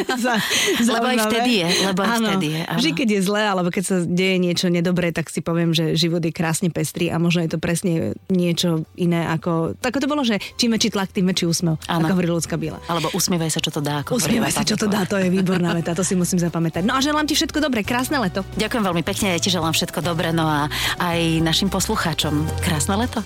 lebo 0.93 1.05
aj 1.07 1.19
vtedy 1.31 1.51
je, 1.65 1.69
lebo 1.89 1.99
aj 2.05 2.09
áno, 2.19 2.27
vtedy 2.35 2.47
je. 2.51 2.61
Áno. 2.67 2.77
Vždy, 2.77 2.91
keď 2.93 3.07
je 3.09 3.21
zle, 3.23 3.41
alebo 3.41 3.69
keď 3.71 3.83
sa 3.83 3.97
deje 4.03 4.35
niečo 4.37 4.67
nedobré, 4.69 5.09
tak 5.15 5.31
si 5.31 5.39
poviem, 5.39 5.71
že 5.71 5.95
život 5.95 6.21
je 6.21 6.33
krásne 6.35 6.69
pestrý 6.69 7.09
a 7.09 7.17
možno 7.17 7.47
je 7.47 7.51
to 7.55 7.59
presne 7.61 8.13
niečo 8.27 8.83
iné 8.99 9.25
ako... 9.31 9.79
Tak 9.79 9.97
to 9.97 10.11
bolo, 10.11 10.27
že 10.27 10.37
čím 10.59 10.75
väčší 10.75 10.91
tlak, 10.91 11.15
tým 11.15 11.31
väčší 11.31 11.45
úsmev, 11.47 11.79
ako 11.87 12.11
hovorí 12.11 12.27
ľudská 12.29 12.59
biela. 12.59 12.83
Alebo 12.91 13.09
usmievaj 13.15 13.49
sa, 13.55 13.59
čo 13.63 13.71
to 13.71 13.79
dá. 13.79 14.03
Ako 14.03 14.19
usmievaj 14.19 14.51
sa, 14.51 14.67
čo 14.67 14.75
to 14.75 14.91
dá, 14.91 15.07
to 15.07 15.15
je 15.15 15.31
výborná 15.31 15.71
veta, 15.71 15.95
to 15.95 16.03
si 16.03 16.17
musím 16.17 16.37
zapamätať. 16.37 16.83
No 16.83 16.97
a 16.97 16.99
želám 16.99 17.23
ti 17.23 17.37
všetko 17.37 17.54
dobré, 17.59 17.81
krásne 17.83 18.17
leto. 18.21 18.43
Ďakujem 18.55 18.83
veľmi 18.83 19.03
pekne, 19.03 19.35
ja 19.35 19.39
ti 19.41 19.51
želám 19.51 19.75
všetko 19.75 19.99
dobré, 20.05 20.31
no 20.31 20.47
a 20.47 20.71
aj 21.01 21.43
našim 21.43 21.67
poslucháčom 21.67 22.47
krásne 22.63 22.95
leto. 22.99 23.25